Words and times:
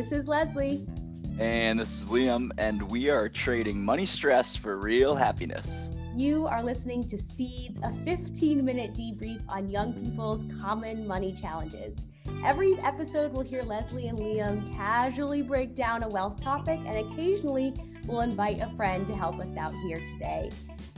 This 0.00 0.12
is 0.12 0.26
Leslie. 0.26 0.86
And 1.38 1.78
this 1.78 2.00
is 2.00 2.08
Liam, 2.08 2.52
and 2.56 2.80
we 2.90 3.10
are 3.10 3.28
trading 3.28 3.84
money 3.84 4.06
stress 4.06 4.56
for 4.56 4.78
real 4.78 5.14
happiness. 5.14 5.92
You 6.16 6.46
are 6.46 6.62
listening 6.62 7.06
to 7.08 7.18
Seeds, 7.18 7.78
a 7.82 7.92
15 8.06 8.64
minute 8.64 8.94
debrief 8.94 9.42
on 9.46 9.68
young 9.68 9.92
people's 9.92 10.46
common 10.58 11.06
money 11.06 11.34
challenges. 11.34 11.98
Every 12.42 12.78
episode, 12.78 13.34
we'll 13.34 13.42
hear 13.42 13.62
Leslie 13.62 14.08
and 14.08 14.18
Liam 14.18 14.74
casually 14.74 15.42
break 15.42 15.74
down 15.74 16.02
a 16.02 16.08
wealth 16.08 16.42
topic, 16.42 16.80
and 16.86 17.12
occasionally, 17.12 17.74
we'll 18.06 18.22
invite 18.22 18.62
a 18.62 18.74
friend 18.76 19.06
to 19.06 19.14
help 19.14 19.38
us 19.38 19.58
out 19.58 19.74
here 19.82 20.02
today. 20.14 20.48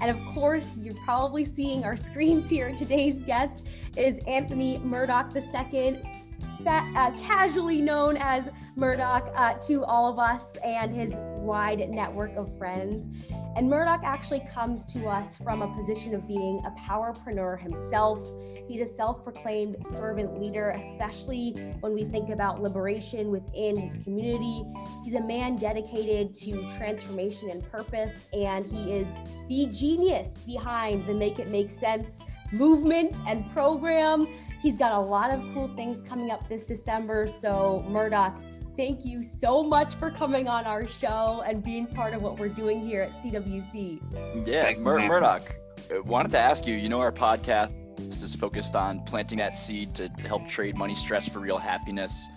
And 0.00 0.16
of 0.16 0.24
course, 0.32 0.76
you're 0.76 0.94
probably 1.04 1.44
seeing 1.44 1.82
our 1.82 1.96
screens 1.96 2.48
here. 2.48 2.72
Today's 2.76 3.20
guest 3.22 3.66
is 3.96 4.18
Anthony 4.28 4.78
Murdoch 4.78 5.34
II, 5.34 6.21
uh, 6.70 7.10
casually 7.18 7.80
known 7.80 8.16
as 8.16 8.50
Murdoch 8.76 9.30
uh, 9.36 9.54
to 9.54 9.84
all 9.84 10.10
of 10.10 10.18
us 10.18 10.56
and 10.64 10.94
his 10.94 11.18
wide 11.36 11.88
network 11.90 12.34
of 12.36 12.56
friends. 12.56 13.08
And 13.54 13.68
Murdoch 13.68 14.00
actually 14.02 14.40
comes 14.50 14.86
to 14.86 15.06
us 15.06 15.36
from 15.36 15.60
a 15.60 15.68
position 15.76 16.14
of 16.14 16.26
being 16.26 16.62
a 16.64 16.70
powerpreneur 16.70 17.60
himself. 17.60 18.18
He's 18.66 18.80
a 18.80 18.86
self 18.86 19.22
proclaimed 19.22 19.84
servant 19.84 20.40
leader, 20.40 20.70
especially 20.70 21.50
when 21.80 21.92
we 21.92 22.04
think 22.04 22.30
about 22.30 22.62
liberation 22.62 23.30
within 23.30 23.76
his 23.76 24.02
community. 24.04 24.64
He's 25.04 25.14
a 25.14 25.22
man 25.22 25.56
dedicated 25.56 26.34
to 26.36 26.66
transformation 26.76 27.50
and 27.50 27.62
purpose, 27.70 28.28
and 28.32 28.64
he 28.64 28.92
is 28.92 29.16
the 29.48 29.66
genius 29.70 30.40
behind 30.46 31.06
the 31.06 31.14
Make 31.14 31.38
It 31.38 31.48
Make 31.48 31.70
Sense 31.70 32.24
movement 32.52 33.20
and 33.26 33.50
program. 33.52 34.28
He's 34.62 34.76
got 34.76 34.92
a 34.92 34.98
lot 34.98 35.34
of 35.34 35.42
cool 35.52 35.66
things 35.74 36.02
coming 36.02 36.30
up 36.30 36.48
this 36.48 36.64
December. 36.64 37.26
So, 37.26 37.84
Murdoch, 37.88 38.40
thank 38.76 39.04
you 39.04 39.24
so 39.24 39.60
much 39.60 39.96
for 39.96 40.08
coming 40.08 40.46
on 40.46 40.66
our 40.66 40.86
show 40.86 41.42
and 41.44 41.64
being 41.64 41.84
part 41.84 42.14
of 42.14 42.22
what 42.22 42.38
we're 42.38 42.48
doing 42.48 42.80
here 42.80 43.02
at 43.02 43.20
CWC. 43.20 44.46
Yeah, 44.46 44.62
Thanks, 44.62 44.80
Mur- 44.80 45.04
Murdoch, 45.08 45.52
uh, 45.90 46.02
wanted 46.04 46.30
to 46.30 46.38
ask 46.38 46.64
you, 46.64 46.76
you 46.76 46.88
know, 46.88 47.00
our 47.00 47.10
podcast 47.10 47.72
is 48.08 48.36
focused 48.36 48.76
on 48.76 49.02
planting 49.04 49.38
that 49.38 49.56
seed 49.56 49.96
to 49.96 50.08
help 50.28 50.46
trade 50.46 50.76
money 50.76 50.94
stress 50.94 51.28
for 51.28 51.40
real 51.40 51.58
happiness. 51.58 52.30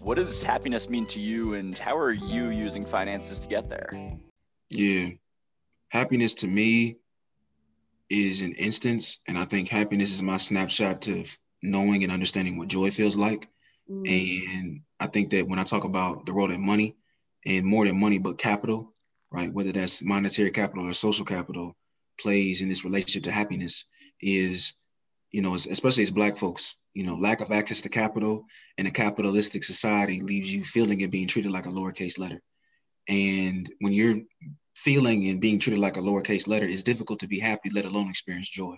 What 0.00 0.14
does 0.14 0.42
happiness 0.42 0.88
mean 0.88 1.04
to 1.08 1.20
you, 1.20 1.54
and 1.54 1.76
how 1.76 1.94
are 1.98 2.12
you 2.12 2.48
using 2.48 2.86
finances 2.86 3.40
to 3.40 3.48
get 3.48 3.68
there? 3.68 3.90
Yeah, 4.70 5.08
happiness 5.88 6.32
to 6.34 6.46
me 6.46 6.96
is 8.08 8.40
an 8.40 8.52
instance, 8.52 9.18
and 9.28 9.36
I 9.36 9.44
think 9.44 9.68
happiness 9.68 10.10
is 10.10 10.22
my 10.22 10.38
snapshot 10.38 11.02
to 11.02 11.24
knowing 11.62 12.02
and 12.02 12.12
understanding 12.12 12.56
what 12.56 12.68
joy 12.68 12.90
feels 12.90 13.16
like. 13.16 13.48
Mm. 13.90 14.60
And 14.60 14.80
I 15.00 15.06
think 15.06 15.30
that 15.30 15.46
when 15.46 15.58
I 15.58 15.64
talk 15.64 15.84
about 15.84 16.26
the 16.26 16.32
role 16.32 16.48
that 16.48 16.58
money 16.58 16.96
and 17.44 17.64
more 17.64 17.86
than 17.86 17.98
money, 17.98 18.18
but 18.18 18.38
capital, 18.38 18.92
right, 19.30 19.52
whether 19.52 19.72
that's 19.72 20.02
monetary 20.02 20.50
capital 20.50 20.88
or 20.88 20.92
social 20.92 21.24
capital, 21.24 21.76
plays 22.18 22.62
in 22.62 22.68
this 22.68 22.84
relationship 22.84 23.24
to 23.24 23.30
happiness 23.30 23.86
is, 24.20 24.74
you 25.30 25.42
know, 25.42 25.54
especially 25.54 26.02
as 26.02 26.10
Black 26.10 26.36
folks, 26.36 26.76
you 26.94 27.04
know, 27.04 27.14
lack 27.14 27.40
of 27.40 27.52
access 27.52 27.80
to 27.82 27.88
capital 27.88 28.46
in 28.78 28.86
a 28.86 28.90
capitalistic 28.90 29.64
society 29.64 30.20
leaves 30.20 30.52
you 30.52 30.64
feeling 30.64 31.02
and 31.02 31.12
being 31.12 31.28
treated 31.28 31.52
like 31.52 31.66
a 31.66 31.70
lowercase 31.70 32.18
letter. 32.18 32.40
And 33.08 33.70
when 33.80 33.92
you're 33.92 34.20
feeling 34.76 35.28
and 35.28 35.40
being 35.40 35.58
treated 35.58 35.80
like 35.80 35.96
a 35.96 36.00
lowercase 36.00 36.48
letter, 36.48 36.64
it's 36.64 36.82
difficult 36.82 37.20
to 37.20 37.28
be 37.28 37.38
happy, 37.38 37.70
let 37.70 37.84
alone 37.84 38.08
experience 38.08 38.48
joy. 38.48 38.76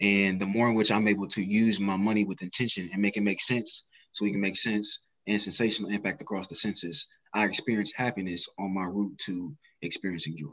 And 0.00 0.40
the 0.40 0.46
more 0.46 0.68
in 0.68 0.74
which 0.74 0.92
I'm 0.92 1.08
able 1.08 1.26
to 1.28 1.42
use 1.42 1.80
my 1.80 1.96
money 1.96 2.24
with 2.24 2.42
intention 2.42 2.90
and 2.92 3.00
make 3.00 3.16
it 3.16 3.22
make 3.22 3.40
sense, 3.40 3.84
so 4.12 4.24
we 4.24 4.32
can 4.32 4.40
make 4.40 4.56
sense 4.56 5.00
and 5.26 5.40
sensational 5.40 5.90
impact 5.90 6.22
across 6.22 6.46
the 6.46 6.54
senses, 6.54 7.08
I 7.34 7.44
experience 7.44 7.92
happiness 7.92 8.48
on 8.58 8.72
my 8.72 8.84
route 8.84 9.18
to 9.26 9.54
experiencing 9.82 10.36
joy. 10.36 10.52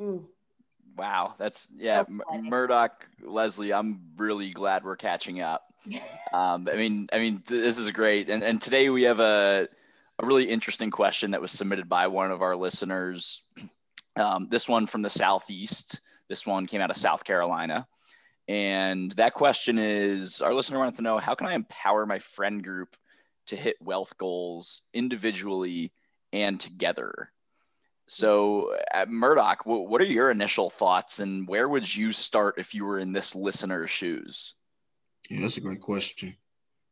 Mm. 0.00 0.24
Wow, 0.96 1.34
that's 1.38 1.70
yeah, 1.74 2.04
Murdoch, 2.08 3.06
Leslie. 3.22 3.72
I'm 3.72 4.00
really 4.16 4.50
glad 4.50 4.84
we're 4.84 4.96
catching 4.96 5.40
up. 5.40 5.62
um, 6.32 6.68
I 6.70 6.76
mean, 6.76 7.08
I 7.12 7.18
mean, 7.18 7.42
th- 7.46 7.62
this 7.62 7.78
is 7.78 7.90
great, 7.90 8.28
and 8.28 8.42
and 8.42 8.60
today 8.60 8.90
we 8.90 9.02
have 9.04 9.20
a 9.20 9.68
a 10.18 10.26
really 10.26 10.44
interesting 10.44 10.90
question 10.90 11.30
that 11.30 11.40
was 11.40 11.50
submitted 11.50 11.88
by 11.88 12.08
one 12.08 12.30
of 12.30 12.42
our 12.42 12.54
listeners. 12.54 13.42
Um, 14.16 14.48
this 14.50 14.68
one 14.68 14.86
from 14.86 15.00
the 15.00 15.10
southeast. 15.10 16.00
This 16.28 16.46
one 16.46 16.66
came 16.66 16.82
out 16.82 16.90
of 16.90 16.96
South 16.96 17.24
Carolina. 17.24 17.86
And 18.48 19.12
that 19.12 19.34
question 19.34 19.78
is 19.78 20.40
our 20.40 20.52
listener 20.52 20.78
wanted 20.78 20.96
to 20.96 21.02
know 21.02 21.18
how 21.18 21.34
can 21.34 21.46
I 21.46 21.54
empower 21.54 22.06
my 22.06 22.18
friend 22.18 22.62
group 22.62 22.96
to 23.46 23.56
hit 23.56 23.76
wealth 23.80 24.16
goals 24.18 24.82
individually 24.92 25.92
and 26.32 26.58
together? 26.58 27.30
So, 28.08 28.76
at 28.92 29.08
Murdoch, 29.08 29.64
what 29.64 30.00
are 30.00 30.04
your 30.04 30.30
initial 30.30 30.68
thoughts 30.68 31.20
and 31.20 31.48
where 31.48 31.68
would 31.68 31.94
you 31.94 32.12
start 32.12 32.56
if 32.58 32.74
you 32.74 32.84
were 32.84 32.98
in 32.98 33.12
this 33.12 33.34
listener's 33.34 33.90
shoes? 33.90 34.54
Yeah, 35.30 35.40
that's 35.40 35.56
a 35.56 35.60
great 35.62 35.80
question. 35.80 36.36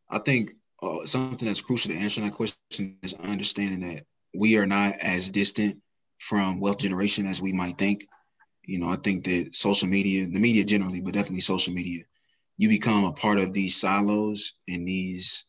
I 0.09 0.19
think 0.19 0.53
uh, 0.83 1.05
something 1.05 1.47
that's 1.47 1.61
crucial 1.61 1.93
to 1.93 1.99
answering 1.99 2.27
that 2.27 2.35
question 2.35 2.97
is 3.03 3.15
understanding 3.15 3.81
that 3.81 4.07
we 4.35 4.57
are 4.57 4.67
not 4.67 4.99
as 5.01 5.31
distant 5.31 5.79
from 6.19 6.61
wealth 6.61 6.79
generation 6.79 7.27
as 7.27 7.43
we 7.43 7.53
might 7.53 7.77
think. 7.77 8.07
You 8.65 8.79
know, 8.79 8.89
I 8.89 8.97
think 8.97 9.25
that 9.25 9.55
social 9.55 9.89
media, 9.89 10.27
the 10.27 10.39
media 10.39 10.65
generally, 10.65 11.01
but 11.01 11.15
definitely 11.15 11.41
social 11.41 11.73
media, 11.73 12.05
you 12.57 12.69
become 12.69 13.05
a 13.05 13.13
part 13.13 13.39
of 13.39 13.53
these 13.53 13.81
silos 13.81 14.55
and 14.69 14.87
these 14.87 15.45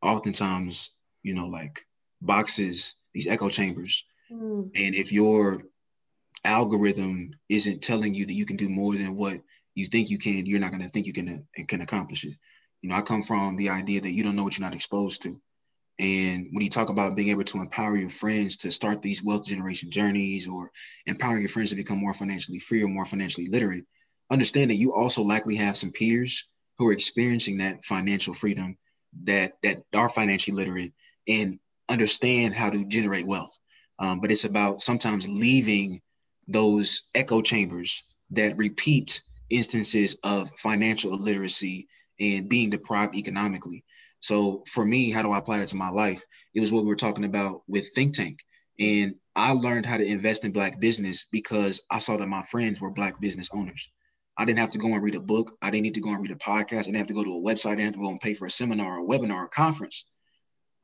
oftentimes, 0.00 0.92
you 1.22 1.34
know, 1.34 1.46
like 1.46 1.84
boxes, 2.20 2.94
these 3.12 3.26
echo 3.26 3.48
chambers. 3.48 4.04
Mm. 4.30 4.70
And 4.74 4.94
if 4.94 5.12
your 5.12 5.62
algorithm 6.44 7.30
isn't 7.48 7.82
telling 7.82 8.14
you 8.14 8.26
that 8.26 8.32
you 8.32 8.46
can 8.46 8.56
do 8.56 8.68
more 8.68 8.94
than 8.94 9.16
what 9.16 9.40
you 9.74 9.86
think 9.86 10.10
you 10.10 10.18
can, 10.18 10.46
you're 10.46 10.60
not 10.60 10.70
going 10.70 10.82
to 10.82 10.88
think 10.88 11.06
you 11.06 11.12
can 11.12 11.46
and 11.56 11.68
can 11.68 11.80
accomplish 11.80 12.24
it. 12.24 12.34
You 12.80 12.88
know, 12.88 12.96
I 12.96 13.02
come 13.02 13.22
from 13.22 13.56
the 13.56 13.70
idea 13.70 14.00
that 14.00 14.10
you 14.10 14.24
don't 14.24 14.36
know 14.36 14.42
what 14.42 14.58
you're 14.58 14.66
not 14.66 14.74
exposed 14.74 15.22
to. 15.22 15.40
And 15.98 16.48
when 16.50 16.62
you 16.62 16.70
talk 16.70 16.88
about 16.88 17.16
being 17.16 17.28
able 17.28 17.44
to 17.44 17.60
empower 17.60 17.96
your 17.96 18.10
friends 18.10 18.56
to 18.58 18.70
start 18.70 19.02
these 19.02 19.22
wealth 19.22 19.46
generation 19.46 19.90
journeys 19.90 20.48
or 20.48 20.70
empowering 21.06 21.42
your 21.42 21.48
friends 21.48 21.70
to 21.70 21.76
become 21.76 21.98
more 21.98 22.14
financially 22.14 22.58
free 22.58 22.82
or 22.82 22.88
more 22.88 23.04
financially 23.04 23.46
literate, 23.46 23.84
understand 24.30 24.70
that 24.70 24.76
you 24.76 24.92
also 24.92 25.22
likely 25.22 25.54
have 25.56 25.76
some 25.76 25.92
peers 25.92 26.48
who 26.78 26.88
are 26.88 26.92
experiencing 26.92 27.58
that 27.58 27.84
financial 27.84 28.34
freedom 28.34 28.76
that 29.24 29.52
that 29.62 29.82
are 29.94 30.08
financially 30.08 30.56
literate 30.56 30.92
and 31.28 31.58
understand 31.88 32.54
how 32.54 32.70
to 32.70 32.84
generate 32.86 33.26
wealth. 33.26 33.56
Um, 33.98 34.20
but 34.20 34.32
it's 34.32 34.44
about 34.44 34.82
sometimes 34.82 35.28
leaving 35.28 36.00
those 36.48 37.04
echo 37.14 37.42
chambers 37.42 38.02
that 38.30 38.56
repeat 38.56 39.22
instances 39.50 40.16
of 40.24 40.50
financial 40.58 41.12
illiteracy 41.12 41.86
and 42.18 42.48
being 42.48 42.70
deprived 42.70 43.14
economically. 43.14 43.84
So 44.22 44.62
for 44.68 44.84
me, 44.84 45.10
how 45.10 45.22
do 45.22 45.32
I 45.32 45.38
apply 45.38 45.58
that 45.58 45.68
to 45.68 45.76
my 45.76 45.90
life? 45.90 46.24
It 46.54 46.60
was 46.60 46.72
what 46.72 46.84
we 46.84 46.88
were 46.88 46.96
talking 46.96 47.24
about 47.24 47.62
with 47.66 47.92
Think 47.94 48.14
Tank. 48.14 48.38
And 48.78 49.16
I 49.34 49.52
learned 49.52 49.84
how 49.84 49.96
to 49.96 50.06
invest 50.06 50.44
in 50.44 50.52
Black 50.52 50.80
business 50.80 51.26
because 51.30 51.82
I 51.90 51.98
saw 51.98 52.16
that 52.16 52.28
my 52.28 52.42
friends 52.44 52.80
were 52.80 52.90
Black 52.90 53.20
business 53.20 53.50
owners. 53.52 53.90
I 54.38 54.44
didn't 54.44 54.60
have 54.60 54.70
to 54.70 54.78
go 54.78 54.88
and 54.88 55.02
read 55.02 55.16
a 55.16 55.20
book. 55.20 55.56
I 55.60 55.70
didn't 55.70 55.82
need 55.82 55.94
to 55.94 56.00
go 56.00 56.10
and 56.10 56.22
read 56.22 56.30
a 56.30 56.36
podcast. 56.36 56.80
I 56.80 56.82
didn't 56.82 56.98
have 56.98 57.06
to 57.08 57.14
go 57.14 57.24
to 57.24 57.36
a 57.36 57.40
website. 57.40 57.72
I 57.72 57.74
didn't 57.74 57.86
have 57.86 57.94
to 57.94 58.00
go 58.00 58.10
and 58.10 58.20
pay 58.20 58.34
for 58.34 58.46
a 58.46 58.50
seminar, 58.50 58.98
or 58.98 59.00
a 59.00 59.04
webinar, 59.04 59.34
or 59.34 59.44
a 59.44 59.48
conference. 59.48 60.06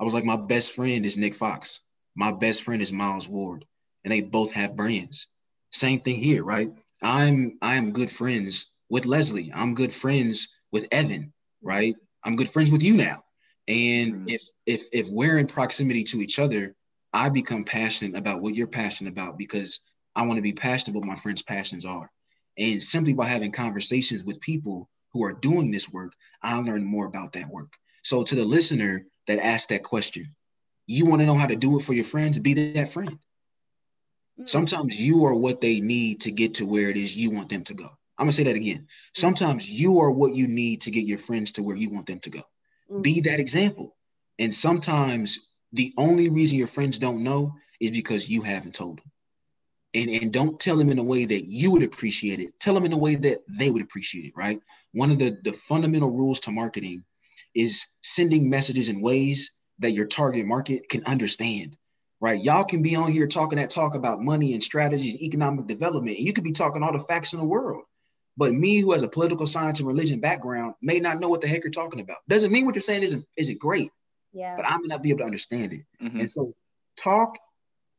I 0.00 0.04
was 0.04 0.14
like, 0.14 0.24
my 0.24 0.36
best 0.36 0.74
friend 0.74 1.06
is 1.06 1.16
Nick 1.16 1.34
Fox. 1.34 1.80
My 2.16 2.32
best 2.32 2.64
friend 2.64 2.82
is 2.82 2.92
Miles 2.92 3.28
Ward. 3.28 3.64
And 4.04 4.12
they 4.12 4.20
both 4.20 4.52
have 4.52 4.76
brands. 4.76 5.28
Same 5.70 6.00
thing 6.00 6.20
here, 6.20 6.42
right? 6.42 6.70
I'm 7.02 7.58
I 7.62 7.76
am 7.76 7.92
good 7.92 8.10
friends 8.10 8.74
with 8.90 9.06
Leslie. 9.06 9.52
I'm 9.54 9.74
good 9.74 9.92
friends 9.92 10.48
with 10.72 10.88
Evan, 10.90 11.32
right? 11.62 11.94
I'm 12.24 12.36
good 12.36 12.50
friends 12.50 12.70
with 12.70 12.82
you 12.82 12.94
now. 12.94 13.22
And 13.68 14.14
mm-hmm. 14.14 14.28
if 14.28 14.42
if 14.66 14.88
if 14.92 15.08
we're 15.08 15.38
in 15.38 15.46
proximity 15.46 16.02
to 16.04 16.20
each 16.20 16.38
other, 16.38 16.74
I 17.12 17.28
become 17.28 17.64
passionate 17.64 18.18
about 18.18 18.40
what 18.40 18.54
you're 18.54 18.66
passionate 18.66 19.12
about 19.12 19.38
because 19.38 19.80
I 20.16 20.22
want 20.22 20.36
to 20.36 20.42
be 20.42 20.52
passionate 20.52 20.96
about 20.96 21.06
what 21.06 21.16
my 21.16 21.20
friends' 21.20 21.42
passions 21.42 21.84
are. 21.84 22.10
And 22.58 22.82
simply 22.82 23.12
by 23.12 23.26
having 23.26 23.52
conversations 23.52 24.24
with 24.24 24.40
people 24.40 24.88
who 25.12 25.22
are 25.24 25.32
doing 25.32 25.70
this 25.70 25.90
work, 25.90 26.12
I 26.42 26.58
learn 26.58 26.84
more 26.84 27.06
about 27.06 27.34
that 27.34 27.48
work. 27.48 27.72
So 28.02 28.24
to 28.24 28.34
the 28.34 28.44
listener 28.44 29.06
that 29.26 29.38
asked 29.38 29.68
that 29.68 29.84
question, 29.84 30.34
you 30.86 31.06
want 31.06 31.20
to 31.20 31.26
know 31.26 31.34
how 31.34 31.46
to 31.46 31.56
do 31.56 31.78
it 31.78 31.84
for 31.84 31.92
your 31.92 32.04
friends, 32.04 32.38
be 32.38 32.54
that 32.72 32.92
friend. 32.92 33.10
Mm-hmm. 33.10 34.46
Sometimes 34.46 34.98
you 34.98 35.26
are 35.26 35.34
what 35.34 35.60
they 35.60 35.80
need 35.80 36.22
to 36.22 36.30
get 36.30 36.54
to 36.54 36.66
where 36.66 36.88
it 36.88 36.96
is 36.96 37.16
you 37.16 37.30
want 37.30 37.48
them 37.48 37.64
to 37.64 37.74
go. 37.74 37.90
I'm 38.16 38.24
gonna 38.24 38.32
say 38.32 38.44
that 38.44 38.56
again. 38.56 38.78
Mm-hmm. 38.78 39.20
Sometimes 39.20 39.68
you 39.68 40.00
are 40.00 40.10
what 40.10 40.34
you 40.34 40.48
need 40.48 40.80
to 40.82 40.90
get 40.90 41.04
your 41.04 41.18
friends 41.18 41.52
to 41.52 41.62
where 41.62 41.76
you 41.76 41.90
want 41.90 42.06
them 42.06 42.20
to 42.20 42.30
go. 42.30 42.42
Mm-hmm. 42.90 43.02
Be 43.02 43.20
that 43.22 43.40
example. 43.40 43.96
And 44.38 44.52
sometimes 44.52 45.52
the 45.72 45.92
only 45.96 46.28
reason 46.28 46.58
your 46.58 46.66
friends 46.66 46.98
don't 46.98 47.22
know 47.22 47.54
is 47.80 47.90
because 47.90 48.28
you 48.28 48.42
haven't 48.42 48.74
told 48.74 48.98
them. 48.98 49.10
And, 49.94 50.10
and 50.10 50.32
don't 50.32 50.60
tell 50.60 50.76
them 50.76 50.90
in 50.90 50.98
a 50.98 51.02
way 51.02 51.24
that 51.24 51.46
you 51.46 51.70
would 51.70 51.82
appreciate 51.82 52.40
it. 52.40 52.58
Tell 52.60 52.74
them 52.74 52.84
in 52.84 52.92
a 52.92 52.98
way 52.98 53.14
that 53.16 53.40
they 53.48 53.70
would 53.70 53.82
appreciate 53.82 54.26
it, 54.26 54.32
right? 54.36 54.60
One 54.92 55.10
of 55.10 55.18
the, 55.18 55.38
the 55.42 55.52
fundamental 55.52 56.12
rules 56.12 56.40
to 56.40 56.50
marketing 56.50 57.04
is 57.54 57.86
sending 58.02 58.50
messages 58.50 58.88
in 58.88 59.00
ways 59.00 59.52
that 59.78 59.92
your 59.92 60.06
target 60.06 60.46
market 60.46 60.88
can 60.88 61.04
understand, 61.04 61.76
right? 62.20 62.42
Y'all 62.42 62.64
can 62.64 62.82
be 62.82 62.96
on 62.96 63.10
here 63.10 63.26
talking 63.26 63.58
that 63.58 63.70
talk 63.70 63.94
about 63.94 64.22
money 64.22 64.52
and 64.52 64.62
strategy 64.62 65.10
and 65.10 65.22
economic 65.22 65.66
development, 65.66 66.16
and 66.16 66.26
you 66.26 66.32
could 66.32 66.44
be 66.44 66.52
talking 66.52 66.82
all 66.82 66.92
the 66.92 67.00
facts 67.00 67.32
in 67.32 67.38
the 67.38 67.46
world. 67.46 67.84
But 68.38 68.52
me, 68.52 68.78
who 68.78 68.92
has 68.92 69.02
a 69.02 69.08
political 69.08 69.46
science 69.46 69.80
and 69.80 69.88
religion 69.88 70.20
background, 70.20 70.76
may 70.80 71.00
not 71.00 71.18
know 71.18 71.28
what 71.28 71.40
the 71.40 71.48
heck 71.48 71.64
you're 71.64 71.72
talking 71.72 72.00
about. 72.00 72.18
Doesn't 72.28 72.52
mean 72.52 72.64
what 72.64 72.76
you're 72.76 72.82
saying 72.82 73.02
isn't 73.02 73.26
isn't 73.36 73.58
great. 73.58 73.90
Yeah. 74.32 74.54
But 74.54 74.64
I 74.64 74.76
may 74.76 74.86
not 74.86 75.02
be 75.02 75.10
able 75.10 75.18
to 75.18 75.24
understand 75.24 75.72
it. 75.72 75.84
Mm-hmm. 76.00 76.20
And 76.20 76.30
so 76.30 76.54
talk 76.96 77.36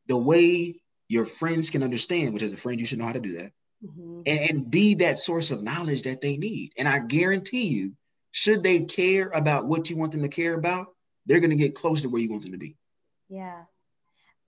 the 0.06 0.16
way 0.16 0.80
your 1.08 1.26
friends 1.26 1.68
can 1.68 1.82
understand, 1.82 2.32
which 2.32 2.42
as 2.42 2.52
a 2.52 2.56
friend, 2.56 2.80
you 2.80 2.86
should 2.86 2.98
know 2.98 3.04
how 3.04 3.12
to 3.12 3.20
do 3.20 3.34
that. 3.34 3.52
Mm-hmm. 3.84 4.22
And, 4.24 4.50
and 4.50 4.70
be 4.70 4.94
that 4.94 5.18
source 5.18 5.50
of 5.50 5.62
knowledge 5.62 6.04
that 6.04 6.22
they 6.22 6.38
need. 6.38 6.72
And 6.78 6.88
I 6.88 7.00
guarantee 7.00 7.68
you, 7.68 7.92
should 8.32 8.62
they 8.62 8.80
care 8.80 9.28
about 9.34 9.66
what 9.66 9.90
you 9.90 9.96
want 9.96 10.12
them 10.12 10.22
to 10.22 10.28
care 10.28 10.54
about, 10.54 10.94
they're 11.26 11.40
going 11.40 11.50
to 11.50 11.56
get 11.56 11.74
close 11.74 12.00
to 12.02 12.08
where 12.08 12.22
you 12.22 12.30
want 12.30 12.42
them 12.42 12.52
to 12.52 12.58
be. 12.58 12.76
Yeah. 13.28 13.62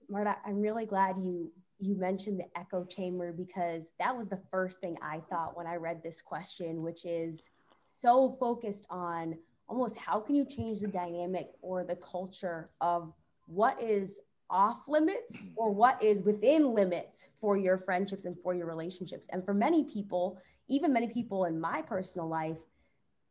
Marta, 0.09 0.37
I'm 0.45 0.59
really 0.59 0.85
glad 0.85 1.17
you 1.17 1.51
you 1.79 1.95
mentioned 1.95 2.39
the 2.39 2.59
echo 2.59 2.85
chamber 2.85 3.31
because 3.31 3.87
that 3.99 4.15
was 4.15 4.27
the 4.27 4.39
first 4.51 4.79
thing 4.79 4.95
I 5.01 5.19
thought 5.19 5.57
when 5.57 5.67
I 5.67 5.75
read 5.75 6.01
this 6.01 6.21
question, 6.21 6.81
which 6.81 7.05
is 7.05 7.49
so 7.87 8.37
focused 8.39 8.87
on 8.89 9.37
almost 9.67 9.97
how 9.97 10.19
can 10.19 10.35
you 10.35 10.45
change 10.45 10.81
the 10.81 10.87
dynamic 10.87 11.49
or 11.61 11.83
the 11.83 11.95
culture 11.95 12.69
of 12.81 13.13
what 13.47 13.81
is 13.81 14.19
off 14.49 14.81
limits 14.87 15.49
or 15.55 15.71
what 15.71 16.01
is 16.01 16.21
within 16.21 16.73
limits 16.73 17.29
for 17.41 17.57
your 17.57 17.77
friendships 17.77 18.25
and 18.25 18.39
for 18.39 18.53
your 18.53 18.67
relationships. 18.67 19.27
And 19.31 19.43
for 19.43 19.53
many 19.53 19.83
people, 19.83 20.37
even 20.67 20.93
many 20.93 21.07
people 21.07 21.45
in 21.45 21.59
my 21.59 21.81
personal 21.81 22.27
life, 22.27 22.57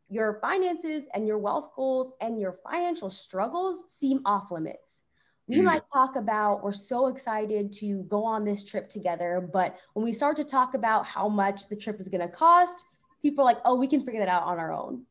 your 0.08 0.38
finances 0.40 1.06
and 1.14 1.26
your 1.26 1.38
wealth 1.38 1.70
goals 1.76 2.12
and 2.20 2.40
your 2.40 2.58
financial 2.68 3.08
struggles 3.08 3.84
seem 3.90 4.20
off 4.26 4.50
limits 4.50 5.04
we 5.48 5.60
might 5.60 5.82
mm. 5.82 5.92
talk 5.92 6.16
about 6.16 6.62
we're 6.62 6.72
so 6.72 7.08
excited 7.08 7.72
to 7.72 8.04
go 8.04 8.24
on 8.24 8.44
this 8.44 8.64
trip 8.64 8.88
together 8.88 9.48
but 9.52 9.76
when 9.94 10.04
we 10.04 10.12
start 10.12 10.36
to 10.36 10.44
talk 10.44 10.74
about 10.74 11.04
how 11.04 11.28
much 11.28 11.68
the 11.68 11.76
trip 11.76 11.98
is 11.98 12.08
going 12.08 12.20
to 12.20 12.28
cost 12.28 12.84
people 13.22 13.42
are 13.42 13.46
like 13.46 13.60
oh 13.64 13.76
we 13.76 13.86
can 13.86 14.04
figure 14.04 14.20
that 14.20 14.28
out 14.28 14.42
on 14.42 14.58
our 14.58 14.72
own. 14.72 15.02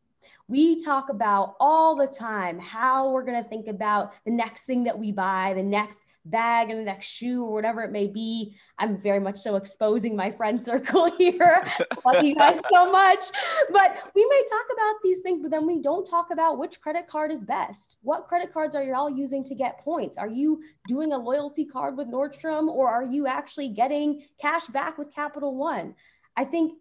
We 0.48 0.83
talk 0.83 1.10
about 1.10 1.56
all 1.60 1.95
the 1.95 2.07
time 2.07 2.60
how 2.60 3.10
we're 3.12 3.24
going 3.24 3.42
to 3.42 3.50
think 3.50 3.68
about 3.68 4.13
the 4.25 4.31
next 4.31 4.66
thing 4.66 4.83
that 4.83 4.98
we 4.98 5.12
buy 5.12 5.54
the 5.56 5.63
next 5.63 6.01
bag 6.26 6.70
and 6.70 6.80
the 6.80 6.84
next 6.84 7.08
shoe 7.08 7.44
or 7.44 7.54
whatever 7.54 7.82
it 7.82 7.92
may 7.92 8.08
be. 8.08 8.56
I'm 8.78 9.02
very 9.02 9.20
much 9.20 9.38
so 9.38 9.56
exposing 9.56 10.16
my 10.16 10.32
friend 10.32 10.64
circle 10.66 11.12
here. 11.18 11.66
Love 12.06 12.24
you 12.24 12.36
guys 12.36 12.60
so 12.72 12.92
much. 12.92 13.26
But 13.72 14.12
we 14.16 14.26
may 14.26 14.44
talk 14.50 14.66
about 14.74 14.96
these 15.04 15.20
things, 15.22 15.40
but 15.42 15.52
then 15.52 15.66
we 15.66 15.82
don't 15.82 16.06
talk 16.06 16.28
about 16.32 16.58
which 16.58 16.82
credit 16.82 17.08
card 17.08 17.32
is 17.32 17.44
best. 17.44 17.98
What 18.02 18.28
credit 18.28 18.54
cards 18.54 18.76
are 18.76 18.84
you 18.84 18.94
all 18.94 19.10
using 19.10 19.44
to 19.46 19.56
get 19.56 19.80
points? 19.80 20.18
Are 20.18 20.30
you 20.30 20.62
doing 20.88 21.14
a 21.14 21.18
loyalty 21.18 21.66
card 21.66 21.98
with 21.98 22.08
Nordstrom 22.08 22.68
or 22.68 22.90
are 22.90 23.04
you 23.04 23.28
actually 23.28 23.70
getting 23.70 24.26
cash 24.40 24.68
back 24.68 24.98
with 24.98 25.14
Capital 25.14 25.56
One? 25.56 25.96
I 26.38 26.46
think 26.46 26.74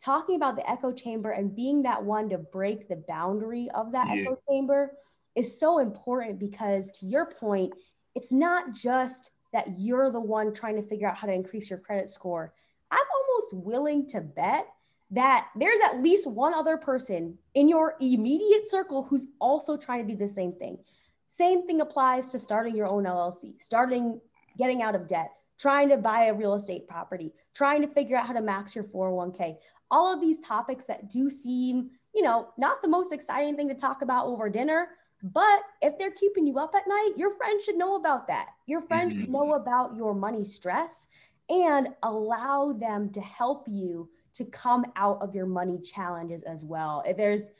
talking 0.00 0.36
about 0.36 0.56
the 0.56 0.68
echo 0.68 0.92
chamber 0.92 1.30
and 1.30 1.54
being 1.54 1.82
that 1.82 2.02
one 2.02 2.28
to 2.28 2.38
break 2.38 2.88
the 2.88 3.02
boundary 3.08 3.68
of 3.74 3.92
that 3.92 4.06
yeah. 4.08 4.22
echo 4.22 4.38
chamber 4.48 4.92
is 5.34 5.58
so 5.58 5.78
important 5.78 6.38
because 6.38 6.90
to 6.90 7.06
your 7.06 7.26
point 7.26 7.72
it's 8.18 8.32
not 8.32 8.74
just 8.74 9.30
that 9.52 9.78
you're 9.78 10.10
the 10.10 10.20
one 10.20 10.52
trying 10.52 10.74
to 10.74 10.82
figure 10.82 11.08
out 11.08 11.16
how 11.16 11.28
to 11.28 11.32
increase 11.32 11.70
your 11.70 11.78
credit 11.78 12.10
score. 12.10 12.52
I'm 12.90 13.06
almost 13.14 13.64
willing 13.64 14.08
to 14.08 14.20
bet 14.20 14.66
that 15.12 15.46
there's 15.54 15.78
at 15.86 16.02
least 16.02 16.26
one 16.26 16.52
other 16.52 16.76
person 16.76 17.38
in 17.54 17.68
your 17.68 17.94
immediate 18.00 18.68
circle 18.68 19.04
who's 19.04 19.26
also 19.40 19.76
trying 19.76 20.04
to 20.04 20.12
do 20.12 20.18
the 20.18 20.28
same 20.28 20.52
thing. 20.52 20.78
Same 21.28 21.64
thing 21.64 21.80
applies 21.80 22.30
to 22.30 22.40
starting 22.40 22.74
your 22.74 22.88
own 22.88 23.04
LLC, 23.04 23.54
starting 23.62 24.20
getting 24.58 24.82
out 24.82 24.96
of 24.96 25.06
debt, 25.06 25.30
trying 25.56 25.88
to 25.88 25.96
buy 25.96 26.24
a 26.24 26.34
real 26.34 26.54
estate 26.54 26.88
property, 26.88 27.32
trying 27.54 27.82
to 27.82 27.88
figure 27.88 28.16
out 28.16 28.26
how 28.26 28.32
to 28.32 28.42
max 28.42 28.74
your 28.74 28.84
401k. 28.84 29.58
All 29.92 30.12
of 30.12 30.20
these 30.20 30.40
topics 30.40 30.86
that 30.86 31.08
do 31.08 31.30
seem, 31.30 31.90
you 32.12 32.24
know, 32.24 32.48
not 32.58 32.82
the 32.82 32.88
most 32.88 33.12
exciting 33.12 33.54
thing 33.54 33.68
to 33.68 33.76
talk 33.76 34.02
about 34.02 34.26
over 34.26 34.48
dinner, 34.48 34.88
but 35.22 35.62
if 35.82 35.98
they're 35.98 36.12
keeping 36.12 36.46
you 36.46 36.58
up 36.58 36.74
at 36.74 36.86
night, 36.86 37.12
your 37.16 37.34
friends 37.36 37.64
should 37.64 37.76
know 37.76 37.96
about 37.96 38.28
that. 38.28 38.50
Your 38.66 38.82
friends 38.82 39.14
mm-hmm. 39.14 39.32
know 39.32 39.54
about 39.54 39.96
your 39.96 40.14
money 40.14 40.44
stress 40.44 41.08
and 41.48 41.88
allow 42.02 42.72
them 42.72 43.10
to 43.10 43.20
help 43.20 43.66
you 43.68 44.08
to 44.34 44.44
come 44.44 44.84
out 44.96 45.20
of 45.20 45.34
your 45.34 45.46
money 45.46 45.80
challenges 45.80 46.42
as 46.44 46.64
well. 46.64 47.02
If 47.06 47.16
there's 47.16 47.50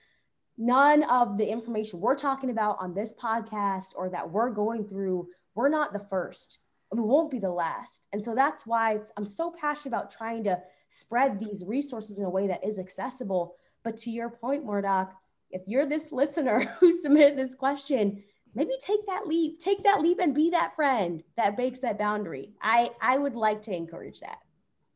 none 0.57 1.03
of 1.05 1.39
the 1.39 1.49
information 1.49 2.01
we're 2.01 2.15
talking 2.15 2.51
about 2.51 2.77
on 2.81 2.95
this 2.95 3.13
podcast 3.15 3.95
or 3.97 4.11
that 4.11 4.31
we're 4.31 4.51
going 4.51 4.85
through, 4.85 5.29
we're 5.55 5.69
not 5.69 5.93
the 5.93 6.07
first. 6.11 6.59
and 6.91 7.01
We 7.01 7.07
won't 7.09 7.31
be 7.31 7.41
the 7.41 7.51
last. 7.51 8.05
And 8.13 8.25
so 8.25 8.35
that's 8.35 8.67
why 8.67 9.01
I'm 9.17 9.27
so 9.27 9.51
passionate 9.51 9.95
about 9.95 10.11
trying 10.11 10.45
to 10.45 10.61
spread 10.89 11.41
these 11.41 11.65
resources 11.65 12.19
in 12.19 12.25
a 12.25 12.31
way 12.31 12.47
that 12.47 12.65
is 12.65 12.79
accessible. 12.79 13.57
But 13.83 13.97
to 13.99 14.11
your 14.11 14.31
point, 14.31 14.65
Murdoch, 14.65 15.13
if 15.51 15.63
you're 15.67 15.87
this 15.87 16.13
listener 16.13 16.61
who 16.81 16.93
submitted 16.99 17.39
this 17.39 17.55
question, 17.55 18.23
maybe 18.55 18.73
take 18.81 19.07
that 19.07 19.27
leap, 19.27 19.61
take 19.61 19.83
that 19.85 20.01
leap 20.01 20.19
and 20.21 20.35
be 20.35 20.51
that 20.51 20.75
friend 20.75 21.23
that 21.37 21.57
breaks 21.57 21.81
that 21.81 21.99
boundary. 21.99 22.51
I, 22.61 22.91
I 23.01 23.19
would 23.19 23.35
like 23.35 23.63
to 23.63 23.75
encourage 23.75 24.21
that. 24.21 24.39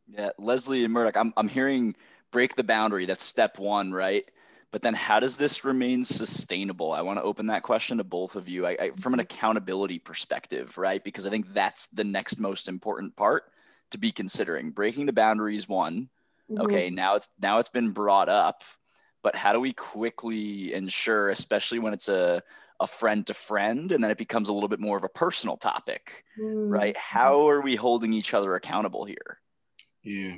Yeah, 0.08 0.31
Leslie 0.38 0.84
and 0.84 0.93
Murdoch, 0.93 1.16
I'm, 1.16 1.32
I'm 1.37 1.49
hearing 1.49 1.94
break 2.31 2.56
the 2.56 2.64
boundary. 2.64 3.06
That's 3.06 3.25
step 3.25 3.58
one, 3.58 3.93
right? 3.93 4.25
But 4.72 4.82
then 4.82 4.94
how 4.94 5.20
does 5.20 5.37
this 5.37 5.64
remain 5.64 6.04
sustainable? 6.04 6.93
I 6.93 7.02
want 7.02 7.19
to 7.19 7.22
open 7.22 7.46
that 7.46 7.62
question 7.62 7.98
to 7.98 8.05
both 8.05 8.37
of 8.37 8.48
you 8.48 8.66
I, 8.66 8.76
I, 8.81 8.90
from 8.98 9.12
an 9.12 9.20
accountability 9.20 9.98
perspective, 9.98 10.78
right? 10.78 11.05
Because 11.05 11.26
I 11.26 11.31
think 11.31 11.52
that's 11.52 11.87
the 11.88 12.05
next 12.05 12.40
most 12.40 12.69
important 12.69 13.14
part 13.14 13.44
to 13.90 13.98
be 13.98 14.10
considering. 14.10 14.70
Breaking 14.70 15.05
the 15.05 15.12
boundaries, 15.12 15.69
one. 15.69 16.08
Mm-hmm. 16.50 16.62
Okay, 16.62 16.90
now 16.90 17.16
it's 17.16 17.28
now 17.40 17.58
it's 17.58 17.69
been 17.69 17.90
brought 17.90 18.31
up 18.31 18.64
but 19.22 19.36
how 19.36 19.52
do 19.52 19.60
we 19.60 19.72
quickly 19.72 20.74
ensure, 20.74 21.28
especially 21.30 21.78
when 21.78 21.92
it's 21.92 22.08
a, 22.08 22.42
a 22.80 22.86
friend 22.86 23.26
to 23.26 23.34
friend 23.34 23.92
and 23.92 24.02
then 24.02 24.10
it 24.10 24.19
becomes 24.19 24.48
a 24.48 24.52
little 24.52 24.69
bit 24.69 24.80
more 24.80 24.96
of 24.96 25.04
a 25.04 25.08
personal 25.08 25.56
topic, 25.56 26.24
mm. 26.38 26.70
right? 26.70 26.96
How 26.96 27.48
are 27.48 27.60
we 27.60 27.76
holding 27.76 28.12
each 28.12 28.34
other 28.34 28.54
accountable 28.54 29.04
here? 29.04 29.38
Yeah. 30.02 30.34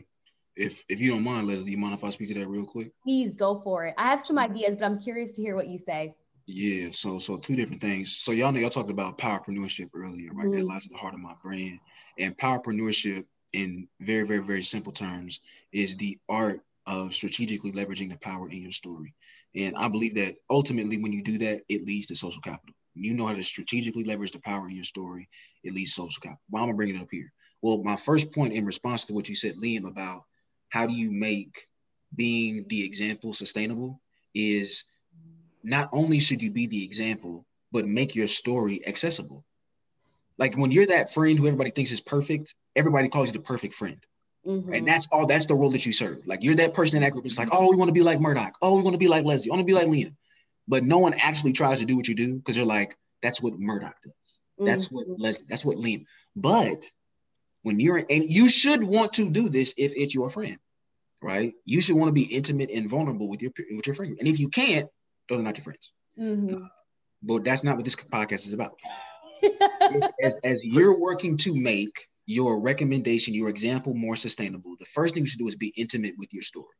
If 0.57 0.85
if 0.89 1.01
you 1.01 1.11
don't 1.11 1.25
mind, 1.25 1.49
Leslie, 1.49 1.73
you 1.73 1.79
mind 1.79 1.95
if 1.95 2.05
I 2.05 2.11
speak 2.11 2.29
to 2.29 2.35
that 2.35 2.47
real 2.47 2.65
quick? 2.65 2.93
Please 3.03 3.35
go 3.35 3.61
for 3.65 3.87
it. 3.87 3.95
I 3.99 4.05
have 4.05 4.25
some 4.25 4.39
ideas, 4.39 4.77
but 4.77 4.85
I'm 4.85 5.01
curious 5.01 5.33
to 5.33 5.43
hear 5.43 5.57
what 5.57 5.67
you 5.67 5.79
say. 5.79 6.15
Yeah, 6.47 6.91
so 6.93 7.19
so 7.19 7.37
two 7.37 7.57
different 7.57 7.81
things. 7.81 8.17
So 8.17 8.31
y'all 8.31 8.53
know 8.53 8.61
y'all 8.61 8.71
talked 8.71 8.91
about 8.91 9.19
powerpreneurship 9.19 9.91
earlier, 9.95 10.31
right? 10.33 10.47
Mm-hmm. 10.47 10.59
That 10.59 10.67
lies 10.67 10.87
at 10.87 10.93
the 10.93 10.99
heart 10.99 11.15
of 11.15 11.21
my 11.21 11.35
brand. 11.43 11.81
And 12.19 12.37
powerpreneurship, 12.37 13.25
in 13.53 13.89
very, 14.01 14.27
very, 14.27 14.41
very 14.41 14.63
simple 14.63 14.93
terms, 14.93 15.41
is 15.73 15.97
the 15.97 16.19
art 16.29 16.61
of 16.87 17.15
strategically 17.15 17.73
leveraging 17.73 18.11
the 18.11 18.19
power 18.19 18.49
in 18.49 18.63
your 18.63 18.73
story. 18.73 19.15
And 19.55 19.77
I 19.77 19.89
believe 19.89 20.15
that 20.17 20.37
ultimately, 20.51 20.99
when 20.99 21.13
you 21.13 21.23
do 21.23 21.39
that, 21.39 21.63
it 21.69 21.85
leads 21.87 22.07
to 22.07 22.17
social 22.17 22.43
capital. 22.43 22.75
You 22.95 23.15
know 23.15 23.27
how 23.27 23.35
to 23.35 23.43
strategically 23.43 24.05
leverage 24.05 24.33
the 24.33 24.41
power 24.41 24.69
in 24.69 24.77
your 24.77 24.85
story, 24.85 25.29
it 25.63 25.75
leads 25.75 25.91
to 25.95 26.03
social 26.03 26.21
capital. 26.21 26.43
Why 26.51 26.63
am 26.63 26.71
I 26.71 26.73
bringing 26.73 26.97
it 26.97 27.03
up 27.03 27.09
here? 27.11 27.33
Well, 27.63 27.83
my 27.83 27.97
first 27.97 28.33
point 28.33 28.53
in 28.53 28.65
response 28.65 29.05
to 29.07 29.15
what 29.15 29.29
you 29.29 29.35
said, 29.35 29.55
Liam, 29.57 29.89
about 29.89 30.25
how 30.69 30.87
do 30.87 30.95
you 30.95 31.11
make 31.11 31.57
being 32.15 32.67
the 32.69 32.85
example 32.85 33.33
sustainable 33.33 34.01
is 34.35 34.85
not 35.63 35.89
only 35.93 36.21
should 36.21 36.43
you 36.43 36.51
be 36.51 36.67
the 36.67 36.85
example, 36.85 37.47
but 37.73 37.87
make 37.87 38.15
your 38.15 38.29
story 38.29 38.87
accessible. 38.87 39.45
Like 40.39 40.57
when 40.57 40.71
you're 40.71 40.87
that 40.87 41.13
friend 41.13 41.39
who 41.39 41.47
everybody 41.47 41.71
thinks 41.71 41.93
is 41.93 42.01
perfect, 42.01 42.55
everybody 42.77 43.09
calls 43.09 43.29
you 43.29 43.33
the 43.33 43.41
perfect 43.41 43.75
friend. 43.75 44.05
Mm-hmm. 44.47 44.75
And 44.75 44.87
that's 44.87 45.09
all. 45.11 45.27
That's 45.27 45.47
the 45.47 45.55
role 45.55 45.71
that 45.71 45.87
you 45.87 45.93
serve. 45.93 46.27
Like 46.27 46.43
you're 46.43 46.55
that 46.57 46.75
person 46.75 46.97
in 46.97 47.03
that 47.03 47.13
group. 47.13 47.25
It's 47.25 47.39
like, 47.39 47.49
oh, 47.53 47.71
we 47.71 47.77
want 47.77 47.89
to 47.89 47.95
be 47.95 48.03
like 48.03 48.21
Murdoch. 48.21 48.57
Oh, 48.61 48.77
we 48.77 48.83
want 48.83 48.95
to 48.95 48.99
be 48.99 49.09
like 49.09 49.25
Leslie. 49.25 49.51
I 49.51 49.55
want 49.55 49.61
to 49.61 49.67
be 49.67 49.75
like 49.75 49.89
Liam. 49.89 50.15
But 50.69 50.83
no 50.83 50.99
one 50.99 51.15
actually 51.15 51.53
tries 51.53 51.81
to 51.81 51.87
do 51.87 51.97
what 51.97 52.09
you 52.09 52.15
do 52.15 52.37
because 52.37 52.57
you're 52.57 52.67
like, 52.67 52.97
that's 53.23 53.41
what 53.41 53.59
Murdoch 53.59 53.97
does. 54.03 54.13
Mm-hmm. 54.13 54.67
That's 54.67 54.91
what 54.91 55.07
Leslie. 55.09 55.47
That's 55.49 55.65
what 55.65 55.79
Liam. 55.79 56.05
But 56.37 56.85
when 57.63 57.81
you're 57.81 57.97
and 57.99 58.25
you 58.25 58.49
should 58.49 58.85
want 58.85 59.15
to 59.15 59.31
do 59.31 59.49
this 59.49 59.75
if 59.79 59.95
it's 59.97 60.15
your 60.15 60.29
friend, 60.29 60.59
right? 61.23 61.55
You 61.65 61.81
should 61.81 61.97
want 61.97 62.09
to 62.09 62.13
be 62.13 62.25
intimate 62.25 62.71
and 62.71 62.89
vulnerable 62.89 63.29
with 63.29 63.41
your 63.41 63.53
with 63.71 63.87
your 63.87 63.95
friend. 63.95 64.17
And 64.19 64.29
if 64.29 64.39
you 64.39 64.49
can't, 64.49 64.89
those 65.29 65.41
are 65.41 65.43
not 65.43 65.57
your 65.57 65.65
friends. 65.65 65.93
Mm-hmm. 66.19 66.65
Uh, 66.65 66.69
but 67.23 67.45
that's 67.45 67.65
not 67.65 67.77
what 67.77 67.85
this 67.85 67.97
podcast 67.97 68.47
is 68.47 68.53
about. 68.53 68.77
as, 70.23 70.35
as 70.45 70.61
you're 70.63 70.99
working 70.99 71.39
to 71.39 71.59
make 71.59 72.09
your 72.27 72.61
recommendation, 72.61 73.35
your 73.35 73.49
example 73.49 73.95
more 73.95 74.17
sustainable, 74.17 74.77
the 74.79 74.87
first 74.87 75.15
thing 75.15 75.25
you 75.25 75.29
should 75.29 75.39
do 75.39 75.49
is 75.49 75.57
be 75.57 75.73
intimate 75.77 76.15
with 76.19 76.33
your 76.33 76.43
story 76.43 76.75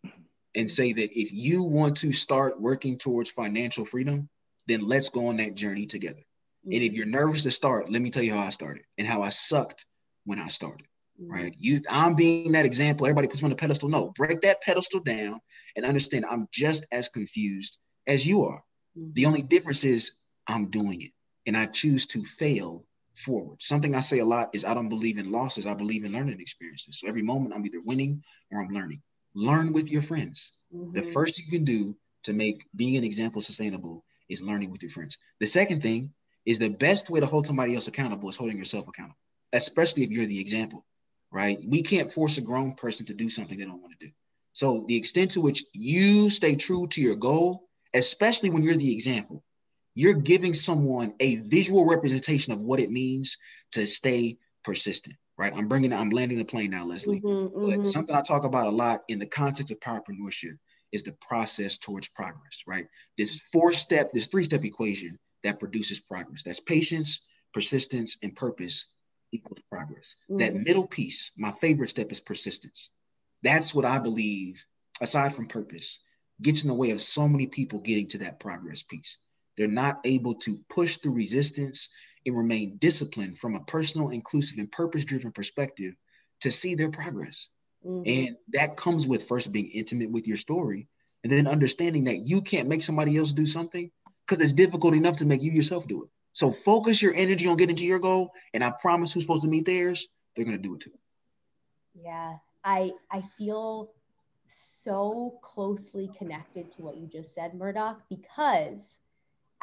and 0.55 0.71
say 0.71 0.93
that 0.93 1.19
if 1.19 1.33
you 1.33 1.63
want 1.63 1.97
to 1.99 2.13
start 2.13 2.61
working 2.61 2.97
towards 2.97 3.31
financial 3.31 3.85
freedom, 3.85 4.29
then 4.67 4.81
let's 4.81 5.11
go 5.11 5.27
on 5.27 5.37
that 5.37 5.55
journey 5.55 5.87
together. 5.87 6.21
Mm-hmm. 6.21 6.73
And 6.73 6.83
if 6.83 6.93
you're 6.95 7.07
nervous 7.07 7.43
to 7.43 7.51
start, 7.51 7.91
let 7.91 8.01
me 8.01 8.11
tell 8.11 8.23
you 8.23 8.33
how 8.33 8.47
I 8.47 8.51
started 8.51 8.85
and 8.97 9.07
how 9.07 9.23
I 9.23 9.29
sucked 9.29 9.85
when 10.25 10.39
I 10.39 10.49
started. 10.49 10.87
Mm-hmm. 11.21 11.33
Right. 11.33 11.55
You 11.59 11.81
I'm 11.89 12.15
being 12.15 12.53
that 12.53 12.65
example. 12.65 13.07
Everybody 13.07 13.29
puts 13.29 13.43
me 13.43 13.47
on 13.47 13.51
the 13.51 13.57
pedestal. 13.57 13.89
No, 13.89 14.13
break 14.17 14.41
that 14.41 14.63
pedestal 14.63 15.01
down 15.01 15.41
and 15.77 15.85
understand 15.85 16.25
I'm 16.29 16.49
just 16.51 16.87
as 16.91 17.09
confused 17.09 17.79
as 18.07 18.27
you 18.27 18.45
are. 18.45 18.63
Mm-hmm. 18.99 19.11
The 19.13 19.27
only 19.27 19.43
difference 19.43 19.85
is 19.85 20.13
I'm 20.47 20.71
doing 20.71 21.03
it. 21.03 21.13
and 21.47 21.57
I 21.57 21.67
choose 21.67 22.07
to 22.09 22.25
fail 22.25 22.85
forward. 23.15 23.63
Something 23.63 23.95
I 23.95 24.01
say 24.01 24.19
a 24.19 24.25
lot 24.25 24.51
is 24.53 24.65
I 24.65 24.75
don't 24.75 24.89
believe 24.89 25.19
in 25.19 25.31
losses, 25.31 25.67
I 25.67 25.75
believe 25.75 26.05
in 26.05 26.13
learning 26.13 26.41
experiences. 26.41 26.99
So 27.01 27.09
every 27.09 27.23
moment 27.23 27.55
I'm 27.55 27.65
either 27.65 27.81
winning 27.85 28.23
or 28.51 28.61
I'm 28.61 28.73
learning. 28.73 29.03
Learn 29.35 29.73
with 29.73 29.91
your 29.91 30.03
friends. 30.03 30.53
Mm-hmm. 30.75 30.93
The 30.93 31.03
first 31.03 31.37
thing 31.37 31.47
you 31.47 31.59
can 31.59 31.65
do 31.65 31.97
to 32.25 32.33
make 32.33 32.65
being 32.75 32.97
an 32.97 33.05
example 33.05 33.41
sustainable 33.41 34.05
is 34.29 34.43
learning 34.43 34.71
with 34.71 34.83
your 34.83 34.91
friends. 34.91 35.19
The 35.41 35.47
second 35.47 35.83
thing 35.83 36.13
is 36.47 36.59
the 36.59 36.71
best 36.71 37.11
way 37.11 37.21
to 37.21 37.27
hold 37.27 37.47
somebody 37.47 37.75
else 37.75 37.89
accountable 37.89 38.29
is 38.29 38.37
holding 38.37 38.59
yourself 38.59 38.89
accountable, 38.89 39.19
especially 39.53 40.03
if 40.03 40.11
you're 40.11 40.27
the 40.27 40.41
example, 40.41 40.85
right? 41.31 41.59
We 41.67 41.83
can't 41.83 42.13
force 42.13 42.39
a 42.39 42.43
grown 42.43 42.75
person 42.75 43.07
to 43.07 43.15
do 43.15 43.29
something 43.31 43.59
they 43.59 43.65
don't 43.65 43.81
want 43.81 43.99
to 43.99 44.07
do. 44.07 44.13
So 44.53 44.85
the 44.87 44.97
extent 44.97 45.33
to 45.33 45.41
which 45.41 45.65
you 45.73 46.31
stay 46.31 46.55
true 46.55 46.87
to 46.89 47.01
your 47.01 47.17
goal, 47.17 47.69
especially 47.93 48.51
when 48.51 48.63
you're 48.63 48.77
the 48.77 48.93
example, 48.93 49.43
you're 49.95 50.15
giving 50.15 50.55
someone 50.55 51.15
a 51.21 51.37
visual 51.37 51.87
representation 51.87 52.53
of 52.53 52.61
what 52.61 52.81
it 52.81 52.91
means 52.91 53.39
to 53.73 53.87
stay 53.87 54.39
persistent, 54.65 55.17
right? 55.39 55.53
I'm 55.55 55.69
bringing, 55.69 55.93
I'm 55.93 56.11
landing 56.11 56.39
the 56.39 56.45
plane 56.45 56.71
now, 56.71 56.85
Leslie. 56.85 57.21
Mm-hmm, 57.21 57.61
but 57.61 57.71
mm-hmm. 57.71 57.85
something 57.85 58.15
I 58.15 58.23
talk 58.23 58.45
about 58.45 58.67
a 58.67 58.71
lot 58.71 59.03
in 59.09 59.19
the 59.19 59.27
context 59.27 59.73
of 59.73 59.81
powerpreneurship 59.81 60.59
is 60.93 61.03
the 61.03 61.17
process 61.21 61.79
towards 61.79 62.09
progress, 62.09 62.65
right? 62.67 62.87
This 63.19 63.41
four 63.41 63.73
step, 63.73 64.13
this 64.13 64.27
three 64.27 64.45
step 64.45 64.65
equation 64.65 65.19
that 65.43 65.59
produces 65.61 66.01
progress. 66.01 66.43
That's 66.43 66.61
patience, 66.61 67.23
persistence, 67.53 68.17
and 68.23 68.35
purpose 68.35 68.87
equals 69.33 69.61
progress. 69.71 70.15
Mm-hmm. 70.31 70.39
That 70.39 70.55
middle 70.55 70.87
piece, 70.87 71.31
my 71.37 71.53
favorite 71.53 71.91
step 71.91 72.11
is 72.13 72.21
persistence. 72.21 72.91
That's 73.43 73.75
what 73.75 73.85
I 73.85 73.99
believe, 73.99 74.65
aside 75.01 75.35
from 75.35 75.47
purpose, 75.47 76.01
gets 76.41 76.63
in 76.63 76.69
the 76.69 76.75
way 76.75 76.91
of 76.91 77.01
so 77.03 77.29
many 77.29 77.47
people 77.47 77.79
getting 77.79 78.09
to 78.09 78.19
that 78.19 78.41
progress 78.41 78.83
piece. 78.83 79.19
They're 79.57 79.69
not 79.69 80.01
able 80.05 80.35
to 80.37 80.59
push 80.69 80.97
through 80.97 81.15
resistance 81.15 81.91
and 82.27 82.37
remain 82.37 82.77
disciplined 82.79 83.39
from 83.39 83.55
a 83.55 83.65
personal, 83.65 84.11
inclusive, 84.11 84.59
and 84.59 84.71
purpose 84.71 85.05
driven 85.05 85.33
perspective 85.33 85.95
to 86.41 86.51
see 86.51 86.75
their 86.75 86.91
progress. 86.91 87.51
Mm-hmm. 87.85 88.03
And 88.07 88.37
that 88.53 88.77
comes 88.77 89.07
with 89.07 89.29
first 89.29 89.53
being 89.53 89.69
intimate 89.69 90.11
with 90.11 90.27
your 90.27 90.37
story 90.37 90.89
and 91.23 91.33
then 91.33 91.47
understanding 91.47 92.05
that 92.05 92.27
you 92.27 92.43
can't 92.43 92.69
make 92.69 92.83
somebody 92.83 93.17
else 93.17 93.33
do 93.33 93.47
something 93.47 93.91
because 94.27 94.41
it's 94.41 94.53
difficult 94.53 94.95
enough 94.95 95.19
to 95.19 95.27
make 95.27 95.43
you 95.43 95.53
yourself 95.53 95.87
do 95.87 96.05
it. 96.05 96.11
So 96.33 96.51
focus 96.51 97.01
your 97.01 97.15
energy 97.15 97.47
on 97.47 97.57
getting 97.57 97.77
to 97.77 97.85
your 97.85 97.99
goal. 97.99 98.33
And 98.53 98.65
I 98.65 98.71
promise 98.71 99.13
who's 99.13 99.23
supposed 99.23 99.43
to 99.43 99.49
meet 99.49 99.67
theirs, 99.67 100.09
they're 100.35 100.45
going 100.45 100.57
to 100.57 100.63
do 100.63 100.75
it 100.75 100.81
too. 100.81 100.93
Yeah. 101.95 102.37
I 102.65 102.93
I 103.11 103.23
feel 103.39 103.93
so 104.47 105.39
closely 105.43 106.11
connected 106.17 106.73
to 106.73 106.83
what 106.83 106.97
you 106.97 107.07
just 107.07 107.35
said, 107.35 107.55
Murdoch, 107.55 108.01
because 108.09 109.01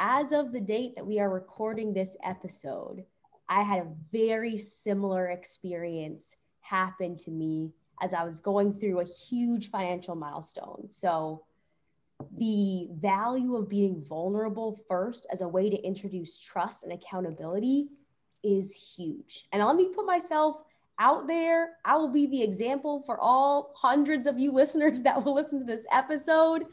as 0.01 0.31
of 0.31 0.51
the 0.51 0.60
date 0.60 0.96
that 0.96 1.05
we 1.05 1.20
are 1.20 1.29
recording 1.29 1.93
this 1.93 2.17
episode, 2.24 3.05
I 3.48 3.62
had 3.62 3.84
a 3.84 3.91
very 4.12 4.58
similar 4.58 5.29
experience 5.29 6.36
happen 6.62 7.15
to 7.17 7.29
me 7.29 7.72
as 8.01 8.12
I 8.12 8.24
was 8.24 8.39
going 8.39 8.74
through 8.74 9.01
a 9.01 9.05
huge 9.05 9.70
financial 9.70 10.15
milestone. 10.15 10.88
So, 10.89 11.43
the 12.38 12.88
value 12.93 13.55
of 13.55 13.70
being 13.70 14.03
vulnerable 14.03 14.79
first 14.88 15.27
as 15.31 15.41
a 15.41 15.48
way 15.48 15.70
to 15.70 15.77
introduce 15.77 16.38
trust 16.38 16.84
and 16.84 16.93
accountability 16.93 17.89
is 18.43 18.75
huge. 18.96 19.46
And 19.51 19.63
let 19.63 19.75
me 19.75 19.89
put 19.93 20.05
myself 20.05 20.58
out 20.98 21.27
there. 21.27 21.77
I 21.86 21.96
will 21.98 22.10
be 22.10 22.27
the 22.27 22.41
example 22.41 23.03
for 23.05 23.20
all 23.20 23.74
hundreds 23.75 24.25
of 24.25 24.39
you 24.39 24.51
listeners 24.62 25.01
that 25.01 25.24
will 25.24 25.36
listen 25.36 25.60
to 25.60 25.65
this 25.65 25.86
episode. 25.91 26.65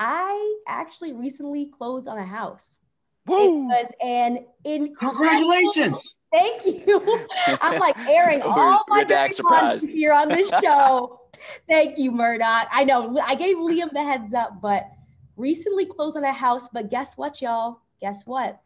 I 0.00 0.56
actually 0.66 1.12
recently 1.12 1.66
closed 1.66 2.08
on 2.08 2.18
a 2.18 2.24
house. 2.24 2.78
Woo! 3.26 3.36
It 3.36 3.66
was 3.66 3.92
an 4.02 4.46
incredible. 4.64 5.18
Congratulations. 5.18 6.16
Thank 6.32 6.64
you. 6.64 7.26
I'm 7.60 7.78
like 7.78 7.98
airing 8.08 8.40
all 8.40 8.82
my 8.88 9.04
dirty 9.04 9.92
here 9.92 10.12
on 10.12 10.28
this 10.28 10.48
show. 10.64 11.20
Thank 11.68 11.98
you, 11.98 12.12
Murdoch. 12.12 12.66
I 12.72 12.84
know 12.84 13.18
I 13.26 13.34
gave 13.34 13.56
Liam 13.56 13.90
the 13.92 14.02
heads 14.02 14.32
up, 14.32 14.62
but 14.62 14.88
recently 15.36 15.84
closed 15.84 16.16
on 16.16 16.24
a 16.24 16.32
house. 16.32 16.68
But 16.68 16.90
guess 16.90 17.18
what, 17.18 17.42
y'all? 17.42 17.80
Guess 18.00 18.26
what? 18.26 18.58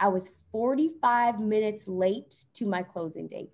I 0.00 0.08
was 0.08 0.30
45 0.52 1.38
minutes 1.38 1.86
late 1.86 2.46
to 2.54 2.66
my 2.66 2.82
closing 2.82 3.28
date. 3.28 3.50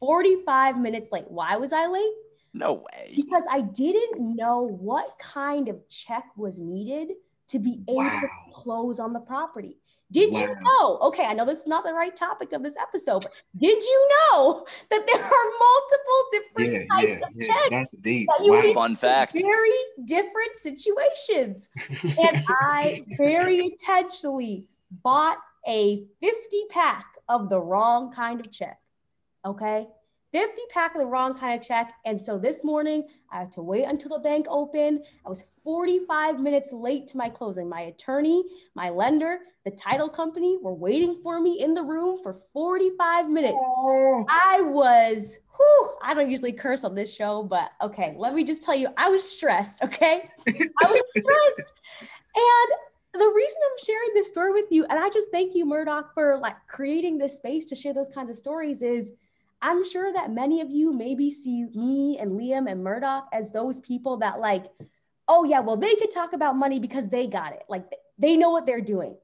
45 0.00 0.80
minutes 0.80 1.12
late. 1.12 1.26
Why 1.28 1.54
was 1.56 1.72
I 1.72 1.86
late? 1.86 2.12
No 2.54 2.74
way. 2.74 3.12
Because 3.14 3.44
I 3.50 3.62
didn't 3.62 4.36
know 4.36 4.62
what 4.62 5.18
kind 5.18 5.68
of 5.68 5.88
check 5.88 6.24
was 6.36 6.58
needed 6.58 7.14
to 7.48 7.58
be 7.58 7.82
able 7.88 7.96
wow. 7.96 8.20
to 8.20 8.28
close 8.52 9.00
on 9.00 9.12
the 9.12 9.20
property. 9.20 9.78
Did 10.10 10.32
wow. 10.32 10.40
you 10.40 10.46
know? 10.60 10.98
Okay, 11.04 11.24
I 11.24 11.32
know 11.32 11.46
this 11.46 11.60
is 11.60 11.66
not 11.66 11.84
the 11.84 11.94
right 11.94 12.14
topic 12.14 12.52
of 12.52 12.62
this 12.62 12.74
episode, 12.80 13.22
but 13.22 13.32
did 13.56 13.82
you 13.82 14.08
know 14.32 14.66
that 14.90 15.06
there 15.06 15.24
are 15.24 15.44
multiple 15.60 16.24
different 16.30 16.72
yeah, 16.72 16.96
types 16.96 17.08
yeah, 17.08 17.26
of 17.26 17.32
yeah. 17.34 17.46
checks? 17.46 17.70
That's 17.70 17.90
deep. 18.02 18.28
That 18.28 18.46
wow. 18.46 18.72
Fun 18.74 18.96
fact. 18.96 19.32
Very 19.32 19.70
different 20.04 20.56
situations. 20.56 21.70
and 22.02 22.44
I 22.48 23.04
very 23.16 23.60
intentionally 23.60 24.66
bought 25.02 25.38
a 25.66 26.04
50 26.20 26.64
pack 26.70 27.06
of 27.28 27.48
the 27.48 27.60
wrong 27.60 28.12
kind 28.12 28.40
of 28.40 28.52
check. 28.52 28.78
Okay. 29.46 29.86
50 30.32 30.62
pack 30.70 30.94
of 30.94 31.00
the 31.00 31.06
wrong 31.06 31.38
kind 31.38 31.58
of 31.58 31.66
check. 31.66 31.94
And 32.04 32.22
so 32.22 32.38
this 32.38 32.64
morning, 32.64 33.06
I 33.30 33.40
had 33.40 33.52
to 33.52 33.62
wait 33.62 33.84
until 33.84 34.10
the 34.10 34.18
bank 34.18 34.46
opened. 34.48 35.04
I 35.24 35.28
was 35.28 35.44
45 35.62 36.40
minutes 36.40 36.72
late 36.72 37.06
to 37.08 37.18
my 37.18 37.28
closing. 37.28 37.68
My 37.68 37.82
attorney, 37.82 38.42
my 38.74 38.88
lender, 38.88 39.40
the 39.64 39.70
title 39.72 40.08
company 40.08 40.58
were 40.60 40.74
waiting 40.74 41.20
for 41.22 41.40
me 41.40 41.60
in 41.62 41.74
the 41.74 41.82
room 41.82 42.18
for 42.22 42.40
45 42.52 43.28
minutes. 43.28 43.54
Oh. 43.56 44.24
I 44.28 44.62
was, 44.62 45.38
whew, 45.56 45.96
I 46.02 46.14
don't 46.14 46.30
usually 46.30 46.52
curse 46.52 46.82
on 46.82 46.94
this 46.94 47.14
show, 47.14 47.42
but 47.42 47.70
okay, 47.82 48.14
let 48.16 48.34
me 48.34 48.42
just 48.42 48.62
tell 48.62 48.74
you, 48.74 48.88
I 48.96 49.08
was 49.08 49.22
stressed, 49.28 49.84
okay? 49.84 50.28
I 50.48 50.86
was 50.86 51.02
stressed. 51.16 51.72
And 52.34 53.20
the 53.20 53.32
reason 53.36 53.56
I'm 53.70 53.84
sharing 53.84 54.14
this 54.14 54.28
story 54.28 54.52
with 54.52 54.66
you, 54.70 54.84
and 54.86 54.98
I 54.98 55.10
just 55.10 55.30
thank 55.30 55.54
you, 55.54 55.66
Murdoch, 55.66 56.14
for 56.14 56.38
like 56.38 56.56
creating 56.66 57.18
this 57.18 57.36
space 57.36 57.66
to 57.66 57.76
share 57.76 57.92
those 57.92 58.08
kinds 58.08 58.30
of 58.30 58.36
stories 58.36 58.82
is 58.82 59.12
I'm 59.62 59.88
sure 59.88 60.12
that 60.12 60.32
many 60.32 60.60
of 60.60 60.70
you 60.70 60.92
maybe 60.92 61.30
see 61.30 61.66
me 61.74 62.18
and 62.18 62.32
Liam 62.32 62.70
and 62.70 62.82
Murdoch 62.82 63.28
as 63.32 63.50
those 63.50 63.80
people 63.80 64.16
that 64.18 64.40
like, 64.40 64.66
oh 65.28 65.44
yeah, 65.44 65.60
well 65.60 65.76
they 65.76 65.94
could 65.94 66.10
talk 66.10 66.32
about 66.32 66.56
money 66.56 66.80
because 66.80 67.08
they 67.08 67.28
got 67.28 67.52
it. 67.52 67.62
Like 67.68 67.84
they 68.18 68.36
know 68.36 68.50
what 68.50 68.66
they're 68.66 68.80
doing. 68.80 69.16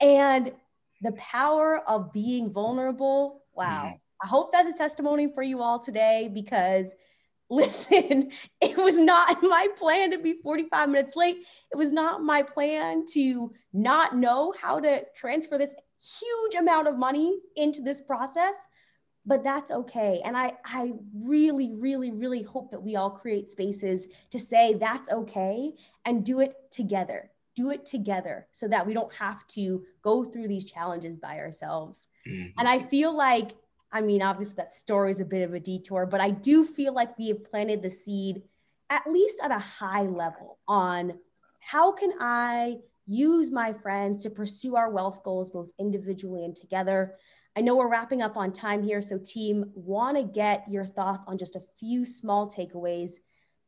And 0.00 0.52
the 1.00 1.12
power 1.12 1.78
of 1.88 2.12
being 2.12 2.52
vulnerable, 2.52 3.42
wow. 3.54 3.84
Mm-hmm. 3.86 3.96
I 4.22 4.26
hope 4.26 4.52
that's 4.52 4.72
a 4.72 4.78
testimony 4.78 5.32
for 5.32 5.42
you 5.42 5.62
all 5.62 5.78
today 5.78 6.30
because 6.32 6.94
listen, 7.50 8.30
it 8.60 8.76
was 8.76 8.96
not 8.96 9.42
my 9.42 9.68
plan 9.76 10.10
to 10.10 10.18
be 10.18 10.34
45 10.42 10.88
minutes 10.88 11.16
late. 11.16 11.38
It 11.72 11.76
was 11.76 11.92
not 11.92 12.22
my 12.22 12.42
plan 12.42 13.04
to 13.12 13.52
not 13.72 14.16
know 14.16 14.52
how 14.60 14.80
to 14.80 15.04
transfer 15.14 15.56
this 15.56 15.74
huge 16.00 16.54
amount 16.54 16.88
of 16.88 16.98
money 16.98 17.38
into 17.56 17.80
this 17.82 18.02
process 18.02 18.54
but 19.26 19.42
that's 19.42 19.70
okay. 19.70 20.20
And 20.24 20.36
i 20.36 20.52
i 20.64 20.92
really 21.14 21.72
really 21.74 22.10
really 22.10 22.42
hope 22.42 22.70
that 22.70 22.82
we 22.82 22.96
all 22.96 23.10
create 23.10 23.50
spaces 23.50 24.08
to 24.30 24.38
say 24.38 24.74
that's 24.74 25.10
okay 25.10 25.72
and 26.04 26.24
do 26.24 26.40
it 26.40 26.54
together. 26.70 27.30
Do 27.56 27.70
it 27.70 27.86
together 27.86 28.48
so 28.52 28.66
that 28.68 28.86
we 28.86 28.94
don't 28.94 29.14
have 29.14 29.46
to 29.48 29.84
go 30.02 30.24
through 30.24 30.48
these 30.48 30.64
challenges 30.64 31.16
by 31.16 31.38
ourselves. 31.38 32.08
Mm-hmm. 32.26 32.58
and 32.58 32.66
i 32.66 32.78
feel 32.78 33.14
like 33.14 33.50
i 33.92 34.00
mean 34.00 34.22
obviously 34.22 34.56
that 34.56 34.72
story 34.72 35.10
is 35.10 35.20
a 35.20 35.26
bit 35.26 35.42
of 35.42 35.52
a 35.52 35.60
detour 35.60 36.06
but 36.06 36.20
i 36.22 36.30
do 36.30 36.64
feel 36.64 36.94
like 36.94 37.18
we 37.18 37.28
have 37.28 37.44
planted 37.44 37.82
the 37.82 37.90
seed 37.90 38.42
at 38.88 39.06
least 39.06 39.40
at 39.42 39.50
a 39.50 39.58
high 39.58 40.02
level 40.02 40.58
on 40.66 41.12
how 41.60 41.92
can 41.92 42.12
i 42.18 42.78
use 43.06 43.50
my 43.50 43.74
friends 43.74 44.22
to 44.22 44.30
pursue 44.30 44.76
our 44.76 44.90
wealth 44.90 45.22
goals 45.22 45.50
both 45.50 45.68
individually 45.78 46.44
and 46.44 46.56
together 46.56 47.14
I 47.56 47.60
know 47.60 47.76
we're 47.76 47.88
wrapping 47.88 48.20
up 48.20 48.36
on 48.36 48.52
time 48.52 48.82
here, 48.82 49.00
so 49.00 49.18
team, 49.18 49.70
want 49.74 50.16
to 50.16 50.24
get 50.24 50.64
your 50.68 50.86
thoughts 50.86 51.24
on 51.28 51.38
just 51.38 51.54
a 51.54 51.62
few 51.78 52.04
small 52.04 52.50
takeaways. 52.50 53.12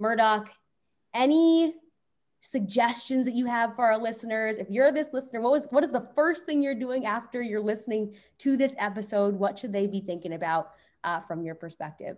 Murdoch, 0.01 0.51
any 1.15 1.75
suggestions 2.41 3.27
that 3.27 3.35
you 3.35 3.47
have 3.47 3.75
for 3.77 3.85
our 3.85 3.99
listeners? 3.99 4.59
If 4.59 4.71
you're 4.71 4.93
this 4.93 5.09
listener, 5.13 5.41
what 5.41 5.53
was 5.53 5.67
what 5.71 5.85
is 5.85 5.93
the 5.93 6.09
first 6.15 6.47
thing 6.47 6.63
you're 6.63 6.75
doing 6.75 7.07
after 7.07 7.43
you're 7.43 7.61
listening 7.61 8.15
to 8.39 8.57
this 8.57 8.75
episode? 8.79 9.35
What 9.35 9.59
should 9.59 9.73
they 9.73 9.87
be 9.87 10.01
thinking 10.01 10.33
about 10.33 10.73
uh, 11.05 11.21
from 11.21 11.43
your 11.43 11.55
perspective? 11.55 12.17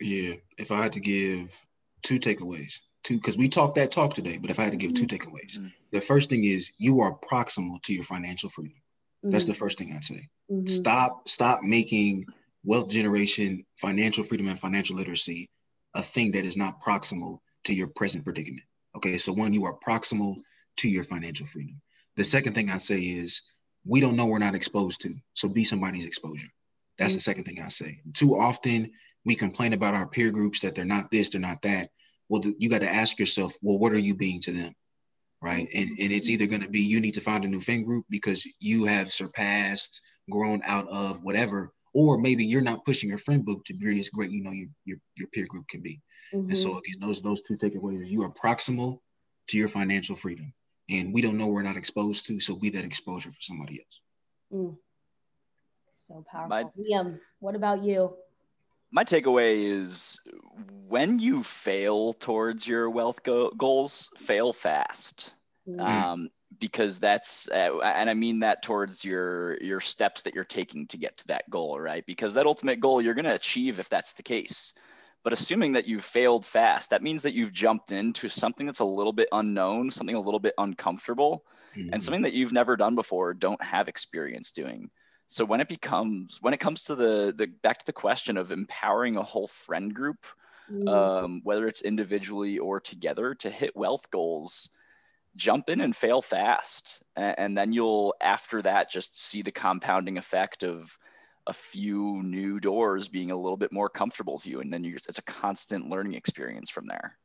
Yeah, 0.00 0.34
if 0.58 0.72
I 0.72 0.82
had 0.82 0.92
to 0.94 1.00
give 1.00 1.58
two 2.02 2.18
takeaways, 2.18 2.80
two 3.02 3.16
because 3.16 3.36
we 3.36 3.48
talked 3.48 3.74
that 3.76 3.90
talk 3.90 4.14
today, 4.14 4.38
but 4.38 4.50
if 4.50 4.58
I 4.58 4.64
had 4.64 4.72
to 4.72 4.78
give 4.78 4.94
two 4.94 5.06
mm-hmm. 5.06 5.30
takeaways, 5.30 5.58
mm-hmm. 5.58 5.68
the 5.90 6.00
first 6.00 6.30
thing 6.30 6.44
is 6.44 6.70
you 6.78 7.00
are 7.00 7.16
proximal 7.18 7.80
to 7.82 7.94
your 7.94 8.04
financial 8.04 8.50
freedom. 8.50 8.81
That's 9.22 9.44
the 9.44 9.52
mm-hmm. 9.52 9.58
first 9.58 9.78
thing 9.78 9.92
I'd 9.94 10.04
say. 10.04 10.28
Mm-hmm. 10.50 10.66
Stop, 10.66 11.28
stop 11.28 11.62
making 11.62 12.26
wealth 12.64 12.90
generation, 12.90 13.64
financial 13.76 14.24
freedom, 14.24 14.48
and 14.48 14.58
financial 14.58 14.96
literacy 14.96 15.48
a 15.94 16.02
thing 16.02 16.32
that 16.32 16.44
is 16.44 16.56
not 16.56 16.80
proximal 16.80 17.38
to 17.64 17.74
your 17.74 17.88
present 17.88 18.24
predicament. 18.24 18.64
Okay, 18.96 19.18
so 19.18 19.32
one, 19.32 19.52
you 19.52 19.64
are 19.64 19.78
proximal 19.78 20.36
to 20.78 20.88
your 20.88 21.04
financial 21.04 21.46
freedom. 21.46 21.80
The 22.16 22.24
second 22.24 22.54
thing 22.54 22.70
I 22.70 22.78
say 22.78 23.00
is 23.00 23.42
we 23.84 24.00
don't 24.00 24.16
know 24.16 24.26
we're 24.26 24.38
not 24.38 24.54
exposed 24.54 25.00
to. 25.02 25.14
So 25.34 25.48
be 25.48 25.64
somebody's 25.64 26.04
exposure. 26.04 26.48
That's 26.98 27.12
mm-hmm. 27.12 27.16
the 27.16 27.22
second 27.22 27.44
thing 27.44 27.60
I 27.60 27.68
say. 27.68 28.00
Too 28.14 28.38
often 28.38 28.90
we 29.24 29.34
complain 29.34 29.72
about 29.72 29.94
our 29.94 30.06
peer 30.06 30.30
groups 30.30 30.60
that 30.60 30.74
they're 30.74 30.84
not 30.84 31.10
this, 31.10 31.28
they're 31.28 31.40
not 31.40 31.62
that. 31.62 31.90
Well, 32.28 32.42
you 32.58 32.68
got 32.68 32.80
to 32.80 32.92
ask 32.92 33.18
yourself, 33.18 33.54
well, 33.62 33.78
what 33.78 33.92
are 33.92 33.98
you 33.98 34.14
being 34.14 34.40
to 34.40 34.52
them? 34.52 34.72
Right. 35.42 35.68
And, 35.74 35.90
and 35.90 36.12
it's 36.12 36.30
either 36.30 36.46
going 36.46 36.62
to 36.62 36.70
be 36.70 36.80
you 36.80 37.00
need 37.00 37.14
to 37.14 37.20
find 37.20 37.44
a 37.44 37.48
new 37.48 37.60
friend 37.60 37.84
group 37.84 38.06
because 38.08 38.46
you 38.60 38.84
have 38.84 39.10
surpassed, 39.10 40.00
grown 40.30 40.60
out 40.64 40.88
of 40.88 41.20
whatever, 41.24 41.72
or 41.94 42.16
maybe 42.16 42.44
you're 42.44 42.62
not 42.62 42.84
pushing 42.84 43.08
your 43.08 43.18
friend 43.18 43.44
group 43.44 43.64
to 43.64 43.74
be 43.74 43.98
as 43.98 44.08
great, 44.08 44.30
you 44.30 44.42
know, 44.42 44.52
your, 44.52 44.68
your, 44.84 44.98
your 45.16 45.28
peer 45.28 45.46
group 45.46 45.66
can 45.66 45.80
be. 45.80 46.00
Mm-hmm. 46.32 46.50
And 46.50 46.58
so 46.58 46.68
mm-hmm. 46.68 46.78
again, 46.78 47.08
those 47.08 47.22
those 47.22 47.42
two 47.42 47.56
takeaways, 47.56 48.06
you 48.06 48.22
are 48.22 48.30
proximal 48.30 49.00
to 49.48 49.58
your 49.58 49.68
financial 49.68 50.16
freedom. 50.16 50.52
And 50.90 51.12
we 51.12 51.20
don't 51.20 51.38
know 51.38 51.48
we're 51.48 51.62
not 51.62 51.76
exposed 51.76 52.26
to, 52.26 52.40
so 52.40 52.56
be 52.56 52.70
that 52.70 52.84
exposure 52.84 53.30
for 53.30 53.40
somebody 53.40 53.80
else. 53.80 54.00
Mm. 54.52 54.76
So 55.92 56.24
powerful. 56.30 56.48
My, 56.48 56.64
Liam, 56.78 57.18
what 57.40 57.54
about 57.54 57.84
you? 57.84 58.14
My 58.92 59.04
takeaway 59.04 59.80
is 59.80 60.20
when 60.86 61.18
you 61.18 61.42
fail 61.42 62.12
towards 62.12 62.66
your 62.68 62.90
wealth 62.90 63.22
go- 63.22 63.50
goals, 63.50 64.10
fail 64.16 64.52
fast. 64.52 65.34
Mm. 65.66 65.80
Um, 65.80 66.30
because 66.58 67.00
that's 67.00 67.48
uh, 67.48 67.78
and 67.78 68.10
i 68.10 68.14
mean 68.14 68.40
that 68.40 68.62
towards 68.62 69.06
your 69.06 69.56
your 69.62 69.80
steps 69.80 70.22
that 70.22 70.34
you're 70.34 70.44
taking 70.44 70.86
to 70.86 70.98
get 70.98 71.16
to 71.16 71.28
that 71.28 71.48
goal 71.48 71.80
right 71.80 72.04
because 72.04 72.34
that 72.34 72.44
ultimate 72.44 72.78
goal 72.78 73.00
you're 73.00 73.14
going 73.14 73.24
to 73.24 73.34
achieve 73.34 73.80
if 73.80 73.88
that's 73.88 74.12
the 74.12 74.22
case 74.22 74.74
but 75.22 75.32
assuming 75.32 75.72
that 75.72 75.86
you've 75.86 76.04
failed 76.04 76.44
fast, 76.44 76.90
that 76.90 77.02
means 77.02 77.22
that 77.22 77.34
you've 77.34 77.52
jumped 77.52 77.92
into 77.92 78.28
something 78.28 78.66
that's 78.66 78.80
a 78.80 78.84
little 78.84 79.12
bit 79.12 79.28
unknown, 79.32 79.90
something 79.90 80.16
a 80.16 80.20
little 80.20 80.40
bit 80.40 80.54
uncomfortable, 80.58 81.44
mm-hmm. 81.76 81.92
and 81.92 82.02
something 82.02 82.22
that 82.22 82.32
you've 82.32 82.52
never 82.52 82.76
done 82.76 82.94
before, 82.94 83.32
don't 83.34 83.62
have 83.62 83.88
experience 83.88 84.50
doing. 84.50 84.90
So 85.32 85.46
when 85.46 85.62
it 85.62 85.68
becomes 85.68 86.42
when 86.42 86.52
it 86.52 86.60
comes 86.60 86.84
to 86.84 86.94
the 86.94 87.32
the 87.34 87.46
back 87.46 87.78
to 87.78 87.86
the 87.86 87.92
question 87.94 88.36
of 88.36 88.52
empowering 88.52 89.16
a 89.16 89.22
whole 89.22 89.48
friend 89.48 89.94
group, 89.94 90.26
mm-hmm. 90.70 90.86
um, 90.86 91.40
whether 91.42 91.66
it's 91.66 91.80
individually 91.80 92.58
or 92.58 92.80
together, 92.80 93.34
to 93.36 93.48
hit 93.48 93.74
wealth 93.74 94.10
goals, 94.10 94.68
jump 95.34 95.70
in 95.70 95.80
and 95.80 95.96
fail 95.96 96.20
fast, 96.20 97.02
and, 97.16 97.38
and 97.38 97.56
then 97.56 97.72
you'll 97.72 98.14
after 98.20 98.60
that 98.60 98.90
just 98.90 99.18
see 99.18 99.40
the 99.40 99.50
compounding 99.50 100.18
effect 100.18 100.64
of 100.64 100.98
a 101.46 101.52
few 101.54 102.22
new 102.22 102.60
doors 102.60 103.08
being 103.08 103.30
a 103.30 103.36
little 103.36 103.56
bit 103.56 103.72
more 103.72 103.88
comfortable 103.88 104.38
to 104.38 104.50
you. 104.50 104.60
And 104.60 104.70
then 104.70 104.84
it's 104.84 105.18
a 105.18 105.22
constant 105.22 105.88
learning 105.88 106.12
experience 106.12 106.68
from 106.68 106.86
there. 106.86 107.16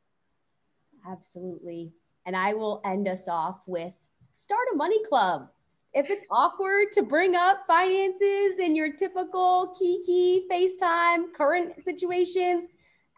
Absolutely. 1.06 1.92
And 2.24 2.34
i 2.34 2.54
will 2.54 2.80
end 2.86 3.06
us 3.06 3.28
off 3.28 3.60
with 3.66 3.92
start 4.32 4.66
a 4.72 4.76
money 4.76 5.04
club 5.04 5.50
if 5.94 6.10
it's 6.10 6.24
awkward 6.30 6.92
to 6.92 7.02
bring 7.02 7.34
up 7.34 7.64
finances 7.66 8.58
in 8.58 8.76
your 8.76 8.92
typical 8.92 9.74
kiki 9.78 10.46
facetime 10.50 11.32
current 11.34 11.80
situations 11.80 12.66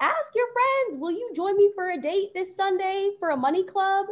ask 0.00 0.34
your 0.34 0.46
friends 0.52 1.00
will 1.00 1.10
you 1.10 1.30
join 1.34 1.56
me 1.56 1.70
for 1.74 1.90
a 1.90 2.00
date 2.00 2.32
this 2.34 2.56
sunday 2.56 3.10
for 3.18 3.30
a 3.30 3.36
money 3.36 3.64
club? 3.64 4.06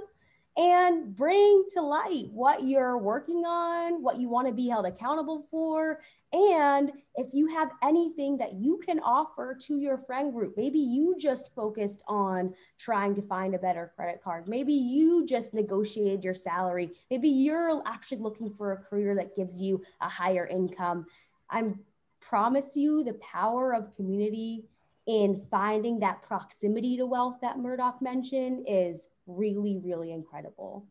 And 0.57 1.15
bring 1.15 1.67
to 1.71 1.83
light 1.83 2.27
what 2.33 2.65
you're 2.65 2.99
working 2.99 3.45
on, 3.45 4.03
what 4.03 4.19
you 4.19 4.29
want 4.29 4.49
to 4.49 4.53
be 4.53 4.67
held 4.67 4.87
accountable 4.87 5.47
for, 5.49 6.01
and 6.33 6.93
if 7.15 7.29
you 7.33 7.47
have 7.47 7.71
anything 7.83 8.37
that 8.37 8.55
you 8.55 8.79
can 8.85 9.01
offer 9.01 9.57
to 9.63 9.79
your 9.79 9.99
friend 9.99 10.33
group, 10.33 10.55
maybe 10.57 10.79
you 10.79 11.17
just 11.19 11.55
focused 11.55 12.03
on 12.07 12.55
trying 12.79 13.15
to 13.15 13.23
find 13.23 13.55
a 13.55 13.59
better 13.59 13.93
credit 13.97 14.23
card. 14.23 14.47
Maybe 14.47 14.75
you 14.75 15.25
just 15.25 15.55
negotiated 15.55 16.23
your 16.23 16.35
salary. 16.35 16.91
Maybe 17.11 17.31
you're 17.31 17.83
actually 17.87 18.19
looking 18.19 18.53
for 18.53 18.73
a 18.73 18.77
career 18.77 19.15
that 19.15 19.37
gives 19.37 19.61
you 19.61 19.83
a 20.03 20.09
higher 20.09 20.47
income. 20.47 21.07
I 21.49 21.73
promise 22.21 22.77
you 22.77 23.05
the 23.05 23.15
power 23.15 23.73
of 23.73 23.97
community 23.97 24.65
in 25.07 25.47
finding 25.51 25.99
that 26.01 26.23
proximity 26.23 26.99
to 26.99 27.07
wealth 27.07 27.39
that 27.41 27.59
Murdoch 27.59 28.03
mentioned 28.03 28.67
is 28.69 29.09
really, 29.27 29.79
really 29.79 30.13
incredible. 30.13 30.87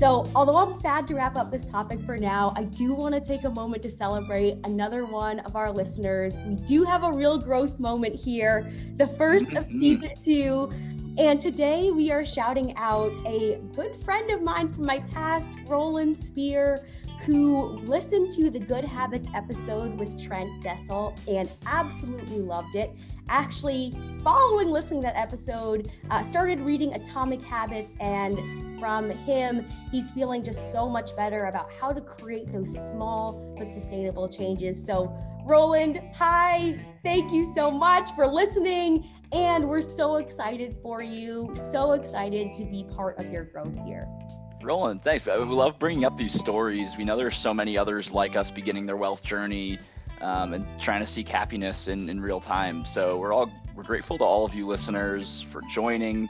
So, 0.00 0.24
although 0.34 0.56
I'm 0.56 0.72
sad 0.72 1.06
to 1.08 1.14
wrap 1.14 1.36
up 1.36 1.50
this 1.50 1.66
topic 1.66 2.00
for 2.06 2.16
now, 2.16 2.54
I 2.56 2.62
do 2.62 2.94
want 2.94 3.14
to 3.14 3.20
take 3.20 3.44
a 3.44 3.50
moment 3.50 3.82
to 3.82 3.90
celebrate 3.90 4.56
another 4.64 5.04
one 5.04 5.40
of 5.40 5.56
our 5.56 5.70
listeners. 5.70 6.36
We 6.46 6.54
do 6.54 6.84
have 6.84 7.04
a 7.04 7.12
real 7.12 7.36
growth 7.36 7.78
moment 7.78 8.14
here, 8.14 8.72
the 8.96 9.06
first 9.06 9.52
of 9.52 9.66
season 9.66 10.12
two. 10.18 10.72
And 11.18 11.38
today 11.38 11.90
we 11.90 12.10
are 12.10 12.24
shouting 12.24 12.74
out 12.78 13.12
a 13.26 13.60
good 13.76 13.94
friend 14.02 14.30
of 14.30 14.40
mine 14.40 14.72
from 14.72 14.86
my 14.86 15.00
past, 15.00 15.52
Roland 15.66 16.18
Spear, 16.18 16.82
who 17.24 17.78
listened 17.80 18.30
to 18.32 18.50
the 18.50 18.58
Good 18.58 18.84
Habits 18.84 19.28
episode 19.34 19.98
with 19.98 20.22
Trent 20.22 20.62
Dessel 20.62 21.14
and 21.28 21.50
absolutely 21.66 22.40
loved 22.40 22.74
it 22.74 22.90
actually, 23.30 23.92
following 24.22 24.70
listening 24.70 25.00
to 25.02 25.06
that 25.06 25.16
episode, 25.16 25.90
uh, 26.10 26.22
started 26.22 26.60
reading 26.60 26.92
Atomic 26.94 27.40
Habits, 27.42 27.96
and 28.00 28.78
from 28.78 29.10
him, 29.10 29.66
he's 29.90 30.10
feeling 30.10 30.42
just 30.42 30.72
so 30.72 30.88
much 30.88 31.14
better 31.16 31.46
about 31.46 31.70
how 31.72 31.92
to 31.92 32.00
create 32.00 32.52
those 32.52 32.72
small 32.90 33.54
but 33.58 33.70
sustainable 33.70 34.28
changes. 34.28 34.84
So, 34.84 35.16
Roland, 35.46 36.00
hi, 36.14 36.84
thank 37.04 37.32
you 37.32 37.44
so 37.54 37.70
much 37.70 38.10
for 38.12 38.26
listening. 38.26 39.06
And 39.32 39.68
we're 39.68 39.80
so 39.80 40.16
excited 40.16 40.76
for 40.82 41.02
you, 41.02 41.52
so 41.54 41.92
excited 41.92 42.52
to 42.54 42.64
be 42.64 42.84
part 42.90 43.18
of 43.20 43.30
your 43.32 43.44
growth 43.44 43.76
here. 43.86 44.08
Roland, 44.62 45.02
thanks. 45.02 45.26
We 45.26 45.32
love 45.32 45.78
bringing 45.78 46.04
up 46.04 46.16
these 46.16 46.34
stories. 46.34 46.96
We 46.96 47.04
know 47.04 47.16
there's 47.16 47.36
so 47.36 47.54
many 47.54 47.78
others 47.78 48.12
like 48.12 48.36
us 48.36 48.50
beginning 48.50 48.86
their 48.86 48.96
wealth 48.96 49.22
journey 49.22 49.78
um, 50.20 50.52
and 50.52 50.66
trying 50.78 51.00
to 51.00 51.06
seek 51.06 51.28
happiness 51.28 51.88
in, 51.88 52.08
in 52.08 52.20
real 52.20 52.40
time. 52.40 52.84
So 52.84 53.16
we're 53.16 53.32
all 53.32 53.50
we're 53.74 53.84
grateful 53.84 54.18
to 54.18 54.24
all 54.24 54.44
of 54.44 54.54
you 54.54 54.66
listeners 54.66 55.42
for 55.42 55.62
joining. 55.70 56.28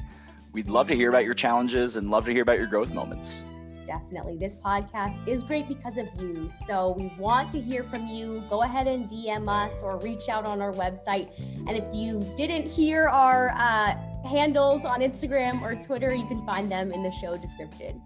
We'd 0.52 0.68
love 0.68 0.88
to 0.88 0.94
hear 0.94 1.08
about 1.08 1.24
your 1.24 1.34
challenges 1.34 1.96
and 1.96 2.10
love 2.10 2.24
to 2.26 2.32
hear 2.32 2.42
about 2.42 2.58
your 2.58 2.66
growth 2.66 2.92
moments. 2.92 3.44
Definitely. 3.86 4.36
This 4.36 4.54
podcast 4.54 5.16
is 5.26 5.42
great 5.42 5.66
because 5.66 5.98
of 5.98 6.06
you. 6.20 6.48
So 6.48 6.94
we 6.96 7.12
want 7.18 7.50
to 7.52 7.60
hear 7.60 7.82
from 7.82 8.06
you. 8.06 8.44
Go 8.48 8.62
ahead 8.62 8.86
and 8.86 9.08
DM 9.08 9.48
us 9.48 9.82
or 9.82 9.98
reach 9.98 10.28
out 10.28 10.44
on 10.44 10.60
our 10.60 10.72
website. 10.72 11.28
And 11.66 11.76
if 11.76 11.84
you 11.92 12.20
didn't 12.36 12.70
hear 12.70 13.08
our 13.08 13.50
uh, 13.56 13.96
handles 14.28 14.84
on 14.84 15.00
Instagram 15.00 15.62
or 15.62 15.74
Twitter, 15.74 16.14
you 16.14 16.26
can 16.26 16.46
find 16.46 16.70
them 16.70 16.92
in 16.92 17.02
the 17.02 17.10
show 17.10 17.36
description. 17.36 18.00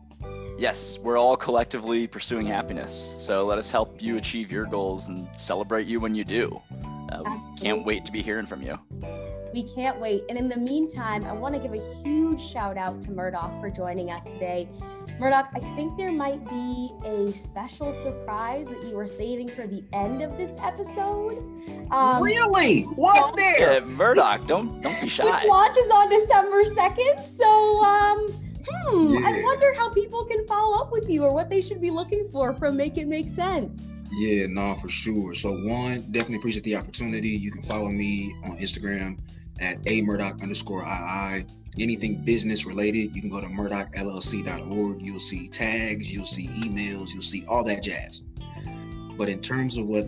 Yes, 0.57 0.99
we're 1.01 1.19
all 1.19 1.37
collectively 1.37 2.07
pursuing 2.07 2.47
happiness. 2.47 3.15
So 3.19 3.45
let 3.45 3.59
us 3.59 3.71
help 3.71 4.01
you 4.01 4.17
achieve 4.17 4.53
your 4.53 4.67
goals 4.67 5.09
and 5.09 5.29
celebrate 5.37 5.87
you 5.87 5.99
when 6.01 6.15
you 6.15 6.25
do. 6.25 6.61
Uh, 7.11 7.23
we 7.25 7.59
can't 7.61 7.85
wait 7.85 8.05
to 8.05 8.13
be 8.13 8.23
hearing 8.23 8.47
from 8.47 8.63
you. 8.63 8.79
We 9.53 9.65
can't 9.75 10.01
wait. 10.01 10.25
And 10.29 10.39
in 10.39 10.49
the 10.49 10.57
meantime, 10.57 11.25
I 11.25 11.33
want 11.33 11.55
to 11.55 11.61
give 11.61 11.75
a 11.75 12.03
huge 12.03 12.41
shout 12.41 12.77
out 12.77 13.03
to 13.03 13.11
Murdoch 13.11 13.61
for 13.61 13.71
joining 13.71 14.11
us 14.11 14.33
today. 14.33 14.69
Murdoch, 15.19 15.49
I 15.55 15.61
think 15.77 15.97
there 15.97 16.11
might 16.11 16.45
be 16.49 16.91
a 17.05 17.33
special 17.33 17.93
surprise 17.93 18.67
that 18.69 18.83
you 18.85 18.97
were 18.97 19.07
saving 19.07 19.49
for 19.49 19.67
the 19.67 19.85
end 19.93 20.23
of 20.23 20.37
this 20.37 20.57
episode. 20.61 21.39
Um, 21.93 22.23
really? 22.23 22.83
What's 22.83 23.31
there? 23.33 23.75
Yeah, 23.75 23.81
Murdoch, 23.81 24.47
don't 24.47 24.81
don't 24.81 25.01
be 25.01 25.09
shy. 25.09 25.25
Which 25.25 25.49
launches 25.49 25.91
on 25.93 26.11
December 26.11 26.65
second. 26.65 27.25
So 27.25 27.85
um, 27.85 28.44
hmm, 28.87 29.15
yeah. 29.15 29.29
I 29.29 29.43
wonder 29.43 29.75
how 29.75 29.91
people 29.91 30.25
can 30.25 30.47
follow 30.47 30.81
up 30.81 30.93
with 30.93 31.09
you 31.09 31.25
or 31.25 31.33
what 31.33 31.49
they 31.49 31.61
should 31.61 31.81
be 31.81 31.91
looking 31.91 32.29
for 32.31 32.53
from 32.55 32.77
Make 32.77 32.99
It 32.99 33.07
Make 33.07 33.29
Sense. 33.29 33.91
Yeah, 34.13 34.47
no, 34.49 34.75
for 34.75 34.89
sure. 34.89 35.35
So 35.35 35.53
one, 35.53 36.03
definitely 36.11 36.37
appreciate 36.37 36.65
the 36.65 36.77
opportunity. 36.77 37.31
You 37.31 37.51
can 37.51 37.63
follow 37.63 37.89
me 37.89 38.35
on 38.45 38.59
Instagram 38.59 39.19
at 39.61 39.79
a 39.87 40.03
Murdoch 40.03 40.43
underscore 40.43 40.83
II. 40.83 41.47
Anything 41.77 42.25
business 42.25 42.67
related, 42.67 43.15
you 43.15 43.21
can 43.21 43.31
go 43.31 43.41
to 43.41 43.49
murdochllc.org. 43.49 45.03
You'll 45.03 45.19
see 45.19 45.49
tags, 45.49 46.15
you'll 46.15 46.25
see 46.25 46.47
emails, 46.49 47.13
you'll 47.13 47.23
see 47.23 47.45
all 47.49 47.65
that 47.65 47.83
jazz. 47.83 48.23
But 49.17 49.29
in 49.29 49.41
terms 49.41 49.77
of 49.77 49.87
what 49.87 50.07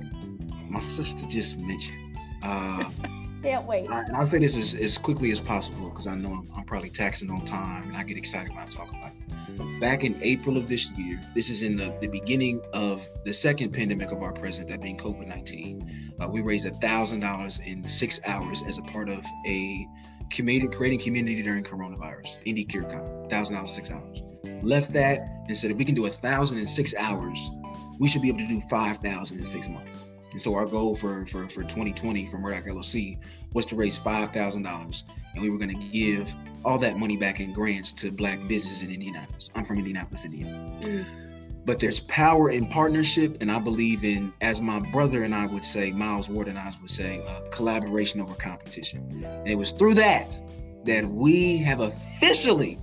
my 0.69 0.79
sister 0.79 1.23
just 1.29 1.57
mentioned, 1.59 2.17
uh, 2.43 2.89
Can't 3.43 3.67
wait. 3.67 3.89
And 3.91 4.17
I'll 4.17 4.27
say 4.27 4.39
this 4.39 4.57
as, 4.57 4.75
as 4.75 4.99
quickly 4.99 5.31
as 5.31 5.41
possible 5.41 5.91
because 5.91 6.07
I 6.07 6.15
know 6.15 6.31
I'm, 6.31 6.51
I'm, 6.57 6.65
probably 6.65 6.91
taxing 6.91 7.31
on 7.31 7.45
time 7.45 7.89
and 7.89 7.97
I 7.97 8.03
get 8.03 8.17
excited 8.17 8.51
when 8.51 8.59
I 8.59 8.67
talk 8.67 8.89
about 8.91 9.13
it. 9.13 9.81
Back 9.81 10.05
in 10.05 10.19
April 10.23 10.57
of 10.57 10.69
this 10.69 10.91
year, 10.93 11.21
this 11.35 11.51
is 11.51 11.63
in 11.63 11.77
the, 11.77 11.97
the 12.01 12.09
beginning 12.09 12.61
of 12.73 13.07
the 13.25 13.33
second 13.33 13.73
pandemic 13.73 14.11
of 14.11 14.23
our 14.23 14.33
present, 14.33 14.69
that 14.69 14.83
being 14.83 14.97
COVID 14.97 15.27
19. 15.27 16.13
Uh, 16.21 16.29
we 16.29 16.41
raised 16.41 16.67
$1,000 16.67 17.67
in 17.67 17.87
six 17.87 18.21
hours 18.27 18.63
as 18.67 18.79
a 18.79 18.83
part 18.83 19.09
of 19.09 19.25
a 19.47 19.87
community, 20.31 20.75
creating 20.75 21.01
community 21.01 21.43
during 21.43 21.63
coronavirus, 21.63 22.39
Indie 22.47 22.67
CureCon, 22.67 23.31
$1,000, 23.31 23.69
six 23.69 23.91
hours. 23.91 24.23
Left 24.63 24.93
that 24.93 25.29
and 25.47 25.57
said, 25.57 25.71
if 25.71 25.77
we 25.77 25.85
can 25.85 25.95
do 25.95 26.07
a 26.07 26.11
thousand 26.11 26.59
in 26.59 26.67
six 26.67 26.95
hours, 26.99 27.51
we 27.99 28.09
should 28.09 28.23
be 28.23 28.29
able 28.29 28.39
to 28.39 28.49
do 28.49 28.63
5,000 28.69 29.39
in 29.39 29.47
six 29.47 29.69
months. 29.69 30.06
And 30.37 30.43
so 30.43 30.55
our 30.55 30.67
goal 30.67 30.95
for 30.95 31.25
for, 31.25 31.49
for 31.49 31.63
2020 31.63 32.27
for 32.27 32.37
Murdoch 32.37 32.67
LLC 32.67 33.17
was 33.55 33.65
to 33.65 33.75
raise 33.75 33.97
five 33.97 34.35
thousand 34.35 34.65
dollars, 34.65 35.05
and 35.33 35.41
we 35.41 35.49
were 35.49 35.57
going 35.57 35.71
to 35.71 35.89
give 35.89 36.31
all 36.63 36.77
that 36.77 36.99
money 36.99 37.17
back 37.17 37.41
in 37.41 37.55
grants 37.55 37.91
to 37.95 38.13
Black 38.13 38.39
businesses 38.47 38.83
in 38.83 38.93
Indianapolis. 38.93 39.49
I'm 39.55 39.65
from 39.65 39.79
Indianapolis, 39.79 40.27
Indiana. 40.27 40.77
Mm. 40.83 41.07
but 41.65 41.81
there's 41.81 42.01
power 42.01 42.51
in 42.51 42.67
partnership, 42.67 43.39
and 43.41 43.51
I 43.51 43.59
believe 43.59 44.05
in, 44.05 44.31
as 44.43 44.61
my 44.61 44.79
brother 44.93 45.23
and 45.23 45.35
I 45.35 45.47
would 45.47 45.65
say, 45.65 45.91
Miles 45.91 46.29
Ward 46.29 46.49
and 46.49 46.59
I 46.59 46.71
would 46.83 46.91
say, 46.91 47.23
uh, 47.27 47.41
collaboration 47.51 48.21
over 48.21 48.35
competition. 48.35 49.25
And 49.25 49.49
it 49.49 49.57
was 49.57 49.73
through 49.73 49.95
that 49.95 50.39
that 50.85 51.07
we 51.07 51.57
have 51.61 51.81
officially, 51.81 52.79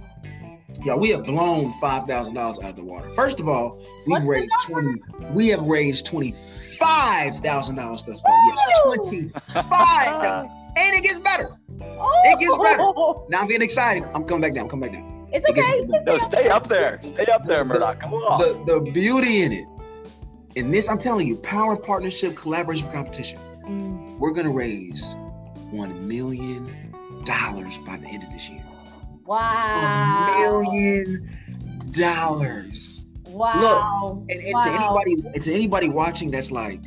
yeah, 0.86 0.96
we 0.96 1.10
have 1.10 1.24
blown 1.26 1.74
five 1.80 2.06
thousand 2.06 2.34
dollars 2.34 2.60
out 2.60 2.72
of 2.72 2.76
the 2.76 2.84
water. 2.84 3.14
First 3.16 3.40
of 3.40 3.48
all, 3.48 3.78
we've 4.06 4.24
What's 4.24 4.26
raised 4.26 4.54
twenty. 4.64 5.02
We 5.32 5.48
have 5.50 5.64
raised 5.64 6.06
twenty 6.06 6.36
five 6.78 7.38
thousand 7.38 7.76
dollars 7.76 8.04
thus 8.04 8.22
far. 8.22 8.34
Yes, 8.48 8.80
twenty 8.84 9.30
five. 9.70 10.50
and 10.76 10.96
it 10.96 11.04
gets 11.04 11.20
better. 11.20 11.58
Oh. 11.82 12.22
It 12.26 12.40
gets 12.40 12.58
better. 12.58 13.30
Now 13.30 13.42
I'm 13.42 13.48
getting 13.48 13.62
excited. 13.62 14.04
I'm 14.14 14.26
coming 14.26 14.42
back 14.42 14.54
down. 14.54 14.66
I'm 14.66 14.70
coming 14.70 14.92
back 14.92 15.00
down. 15.00 15.28
It's 15.32 15.48
okay. 15.50 15.84
no, 16.06 16.18
stay 16.18 16.50
up 16.50 16.68
there. 16.68 17.00
Stay 17.02 17.26
up 17.26 17.46
there, 17.48 17.66
Murdoch. 17.66 18.00
Come 18.00 18.14
on. 18.14 18.66
The, 18.66 18.74
the 18.74 18.92
beauty 18.92 19.42
in 19.42 19.52
it, 19.52 19.68
in 20.56 20.70
this, 20.70 20.88
I'm 20.88 21.00
telling 21.00 21.28
you, 21.28 21.38
power, 21.38 21.76
partnership, 21.76 22.36
collaboration, 22.36 22.92
competition. 22.92 23.40
Mm. 23.66 24.20
We're 24.20 24.32
gonna 24.34 24.52
raise 24.52 25.16
one 25.72 26.08
million 26.08 26.94
dollars 27.24 27.80
by 27.80 27.98
the 27.98 28.08
end 28.08 28.24
of 28.24 28.30
this 28.30 28.48
year. 28.48 28.63
Wow. 29.26 30.36
A 30.36 30.42
million 30.42 31.38
dollars. 31.92 33.08
Wow. 33.28 34.20
Look, 34.20 34.32
and, 34.32 34.44
and 34.44 34.54
wow. 34.54 34.64
to 34.66 34.72
anybody, 34.72 35.30
and 35.34 35.44
to 35.44 35.54
anybody 35.54 35.90
watching 35.90 36.32
that's 36.32 36.52
like, 36.52 36.82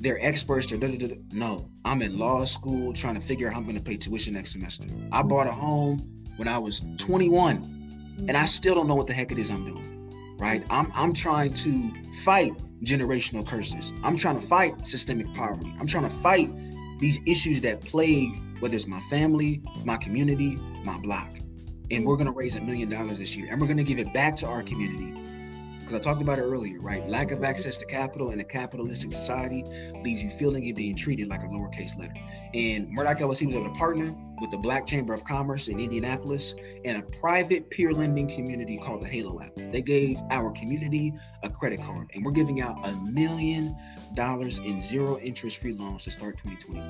they're 0.00 0.24
experts. 0.24 0.66
They're 0.66 0.78
da, 0.78 0.88
da, 0.88 1.08
da, 1.08 1.16
no. 1.32 1.68
I'm 1.84 2.02
in 2.02 2.18
law 2.18 2.44
school 2.44 2.92
trying 2.92 3.16
to 3.16 3.20
figure 3.20 3.48
out 3.48 3.54
how 3.54 3.60
I'm 3.60 3.66
going 3.66 3.76
to 3.76 3.82
pay 3.82 3.96
tuition 3.96 4.34
next 4.34 4.52
semester. 4.52 4.86
I 5.12 5.22
bought 5.22 5.46
a 5.46 5.52
home 5.52 5.98
when 6.36 6.48
I 6.48 6.58
was 6.58 6.82
21, 6.98 8.24
and 8.28 8.36
I 8.36 8.44
still 8.44 8.74
don't 8.74 8.88
know 8.88 8.94
what 8.94 9.06
the 9.06 9.12
heck 9.12 9.32
it 9.32 9.38
is 9.38 9.50
I'm 9.50 9.64
doing. 9.64 10.36
Right? 10.38 10.64
I'm 10.70 10.90
I'm 10.94 11.12
trying 11.12 11.52
to 11.52 11.92
fight 12.24 12.52
generational 12.82 13.46
curses. 13.46 13.92
I'm 14.02 14.16
trying 14.16 14.40
to 14.40 14.46
fight 14.46 14.86
systemic 14.86 15.32
poverty. 15.34 15.74
I'm 15.78 15.86
trying 15.86 16.04
to 16.04 16.16
fight 16.16 16.50
these 16.98 17.20
issues 17.26 17.60
that 17.62 17.82
plague 17.82 18.32
whether 18.60 18.76
it's 18.76 18.86
my 18.86 19.00
family, 19.10 19.62
my 19.84 19.96
community, 19.96 20.56
my 20.84 20.98
block. 21.00 21.30
And 21.90 22.06
we're 22.06 22.16
gonna 22.16 22.32
raise 22.32 22.56
a 22.56 22.60
million 22.60 22.88
dollars 22.88 23.18
this 23.18 23.36
year, 23.36 23.48
and 23.50 23.60
we're 23.60 23.66
gonna 23.66 23.82
give 23.82 23.98
it 23.98 24.12
back 24.14 24.36
to 24.36 24.46
our 24.46 24.62
community 24.62 25.20
because 25.90 26.06
I 26.06 26.10
talked 26.10 26.22
about 26.22 26.38
it 26.38 26.42
earlier, 26.42 26.80
right? 26.80 27.08
Lack 27.08 27.32
of 27.32 27.42
access 27.42 27.76
to 27.78 27.86
capital 27.86 28.30
in 28.30 28.38
a 28.38 28.44
capitalistic 28.44 29.12
society 29.12 29.64
leaves 30.04 30.22
you 30.22 30.30
feeling 30.30 30.64
you're 30.64 30.76
being 30.76 30.94
treated 30.94 31.28
like 31.28 31.42
a 31.42 31.46
lowercase 31.46 31.98
letter. 31.98 32.14
And 32.54 32.88
Murdoch 32.90 33.18
LLC 33.18 33.46
was 33.46 33.56
able 33.56 33.64
to 33.64 33.78
partner 33.78 34.14
with 34.40 34.52
the 34.52 34.56
Black 34.56 34.86
Chamber 34.86 35.14
of 35.14 35.24
Commerce 35.24 35.66
in 35.66 35.80
Indianapolis 35.80 36.54
and 36.84 36.98
a 36.98 37.02
private 37.18 37.70
peer 37.70 37.92
lending 37.92 38.28
community 38.28 38.78
called 38.78 39.02
the 39.02 39.08
Halo 39.08 39.40
app. 39.40 39.52
They 39.56 39.82
gave 39.82 40.18
our 40.30 40.52
community 40.52 41.12
a 41.42 41.50
credit 41.50 41.82
card, 41.82 42.10
and 42.14 42.24
we're 42.24 42.32
giving 42.32 42.60
out 42.60 42.86
a 42.86 42.92
million 43.10 43.76
dollars 44.14 44.60
in 44.60 44.80
zero 44.80 45.18
interest 45.18 45.58
free 45.58 45.72
loans 45.72 46.04
to 46.04 46.12
start 46.12 46.38
2021 46.38 46.88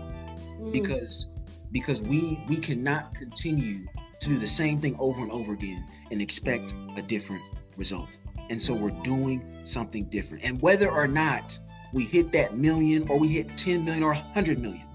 mm. 0.60 0.72
because 0.72 1.26
because 1.72 2.02
we 2.02 2.42
we 2.48 2.56
cannot 2.56 3.14
continue 3.14 3.86
to 4.20 4.28
do 4.28 4.38
the 4.38 4.46
same 4.46 4.80
thing 4.80 4.96
over 4.98 5.22
and 5.22 5.30
over 5.30 5.52
again 5.52 5.84
and 6.10 6.20
expect 6.20 6.74
a 6.96 7.02
different 7.02 7.42
result. 7.76 8.18
And 8.50 8.60
so 8.60 8.74
we're 8.74 8.90
doing 9.02 9.42
something 9.64 10.04
different. 10.04 10.44
And 10.44 10.60
whether 10.60 10.90
or 10.90 11.06
not 11.06 11.58
we 11.92 12.04
hit 12.04 12.32
that 12.32 12.56
million 12.56 13.08
or 13.08 13.18
we 13.18 13.28
hit 13.28 13.56
10 13.56 13.84
million 13.84 14.02
or 14.02 14.12
100 14.12 14.58
million, 14.58 14.86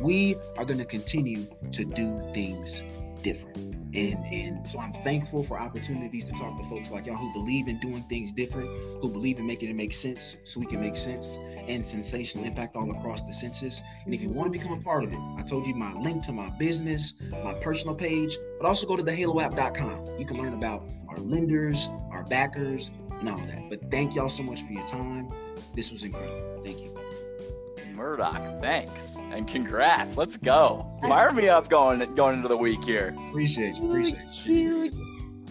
we 0.00 0.36
are 0.56 0.64
going 0.64 0.78
to 0.78 0.84
continue 0.84 1.46
to 1.72 1.84
do 1.84 2.20
things 2.34 2.84
different. 3.22 3.56
And, 3.94 4.24
and 4.26 4.66
so 4.66 4.78
I'm 4.78 4.92
thankful 5.04 5.42
for 5.42 5.58
opportunities 5.58 6.26
to 6.26 6.32
talk 6.32 6.58
to 6.58 6.64
folks 6.64 6.90
like 6.90 7.06
y'all 7.06 7.16
who 7.16 7.32
believe 7.32 7.66
in 7.68 7.78
doing 7.78 8.02
things 8.04 8.32
different, 8.32 8.68
who 9.00 9.10
believe 9.10 9.38
in 9.38 9.46
making 9.46 9.70
it 9.70 9.76
make 9.76 9.92
sense 9.92 10.36
so 10.44 10.60
we 10.60 10.66
can 10.66 10.80
make 10.80 10.96
sense 10.96 11.38
and 11.66 11.84
sensational 11.84 12.44
impact 12.44 12.76
all 12.76 12.90
across 12.90 13.22
the 13.22 13.32
senses. 13.32 13.82
And 14.04 14.14
if 14.14 14.20
you 14.20 14.28
want 14.28 14.52
to 14.52 14.58
become 14.58 14.72
a 14.72 14.82
part 14.82 15.04
of 15.04 15.12
it, 15.12 15.18
I 15.38 15.42
told 15.42 15.66
you 15.66 15.74
my 15.74 15.94
link 15.94 16.22
to 16.24 16.32
my 16.32 16.50
business, 16.58 17.14
my 17.42 17.54
personal 17.54 17.94
page, 17.94 18.36
but 18.60 18.66
also 18.66 18.86
go 18.86 18.96
to 18.96 19.02
thehaloapp.com. 19.02 20.18
You 20.18 20.26
can 20.26 20.36
learn 20.36 20.54
about 20.54 20.88
our 21.08 21.18
lenders, 21.18 21.88
our 22.10 22.24
backers, 22.24 22.90
and 23.20 23.28
all 23.28 23.38
that. 23.38 23.70
But 23.70 23.90
thank 23.90 24.14
y'all 24.14 24.28
so 24.28 24.42
much 24.42 24.62
for 24.62 24.72
your 24.72 24.86
time. 24.86 25.28
This 25.74 25.90
was 25.90 26.02
incredible. 26.02 26.60
Thank 26.62 26.80
you. 26.80 26.95
Murdoch, 27.96 28.60
thanks 28.60 29.16
and 29.32 29.48
congrats. 29.48 30.18
Let's 30.18 30.36
go. 30.36 30.98
Fire 31.00 31.32
me 31.32 31.48
up 31.48 31.70
going 31.70 32.14
going 32.14 32.36
into 32.36 32.48
the 32.48 32.56
week 32.56 32.84
here. 32.84 33.16
Appreciate 33.28 33.76
you. 33.76 33.88
Appreciate 33.88 34.44
you. 34.44 34.68
Huge, 34.68 34.92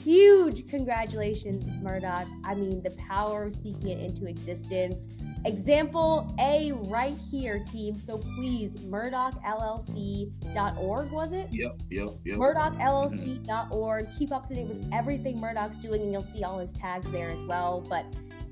huge 0.04 0.68
congratulations, 0.68 1.68
Murdoch. 1.82 2.28
I 2.44 2.54
mean, 2.54 2.84
the 2.84 2.92
power 2.92 3.46
of 3.46 3.56
speaking 3.56 3.90
it 3.90 4.00
into 4.00 4.28
existence. 4.28 5.08
Example 5.46 6.32
A 6.40 6.74
right 6.74 7.18
here, 7.32 7.64
team. 7.64 7.98
So 7.98 8.20
please, 8.20 8.76
murdochllc.org, 8.78 11.12
was 11.12 11.34
it? 11.34 11.48
Yep, 11.52 11.82
yep, 11.90 12.10
yep. 12.26 12.38
murdochllc.org. 12.38 14.08
Keep 14.18 14.32
up 14.32 14.48
to 14.48 14.54
date 14.54 14.68
with 14.68 14.88
everything 14.94 15.40
Murdoch's 15.40 15.78
doing, 15.78 16.04
and 16.04 16.12
you'll 16.12 16.22
see 16.22 16.44
all 16.44 16.60
his 16.60 16.74
tags 16.74 17.10
there 17.12 17.32
as 17.32 17.42
well. 17.42 17.84
But 17.90 18.06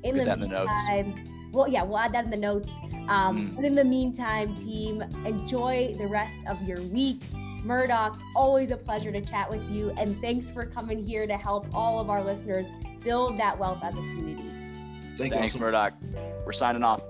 in 0.04 0.18
the 0.18 0.36
meantime, 0.36 1.14
the 1.14 1.43
well, 1.54 1.68
yeah, 1.68 1.84
we'll 1.84 2.00
add 2.00 2.14
that 2.14 2.26
in 2.26 2.32
the 2.32 2.38
notes. 2.38 2.72
Um, 3.08 3.48
mm. 3.48 3.56
But 3.56 3.64
in 3.64 3.74
the 3.74 3.84
meantime, 3.84 4.56
team, 4.56 5.02
enjoy 5.26 5.96
the 5.98 6.08
rest 6.08 6.46
of 6.48 6.62
your 6.64 6.82
week. 6.82 7.22
Murdoch, 7.64 8.20
always 8.36 8.72
a 8.72 8.78
pleasure 8.78 9.12
to 9.12 9.22
chat 9.22 9.50
with 9.50 9.64
you. 9.70 9.92
And 9.98 10.20
thanks 10.20 10.52
for 10.52 10.66
coming 10.66 11.06
here 11.06 11.26
to 11.28 11.38
help 11.38 11.68
all 11.74 12.00
of 12.00 12.10
our 12.10 12.24
listeners 12.24 12.72
build 13.04 13.38
that 13.38 13.58
wealth 13.58 13.80
as 13.84 13.96
a 13.96 14.02
community. 14.02 14.50
Thank 15.16 15.34
you, 15.34 15.40
Thanks, 15.40 15.58
Murdoch. 15.58 15.94
We're 16.46 16.52
signing 16.52 16.84
off. 16.84 17.04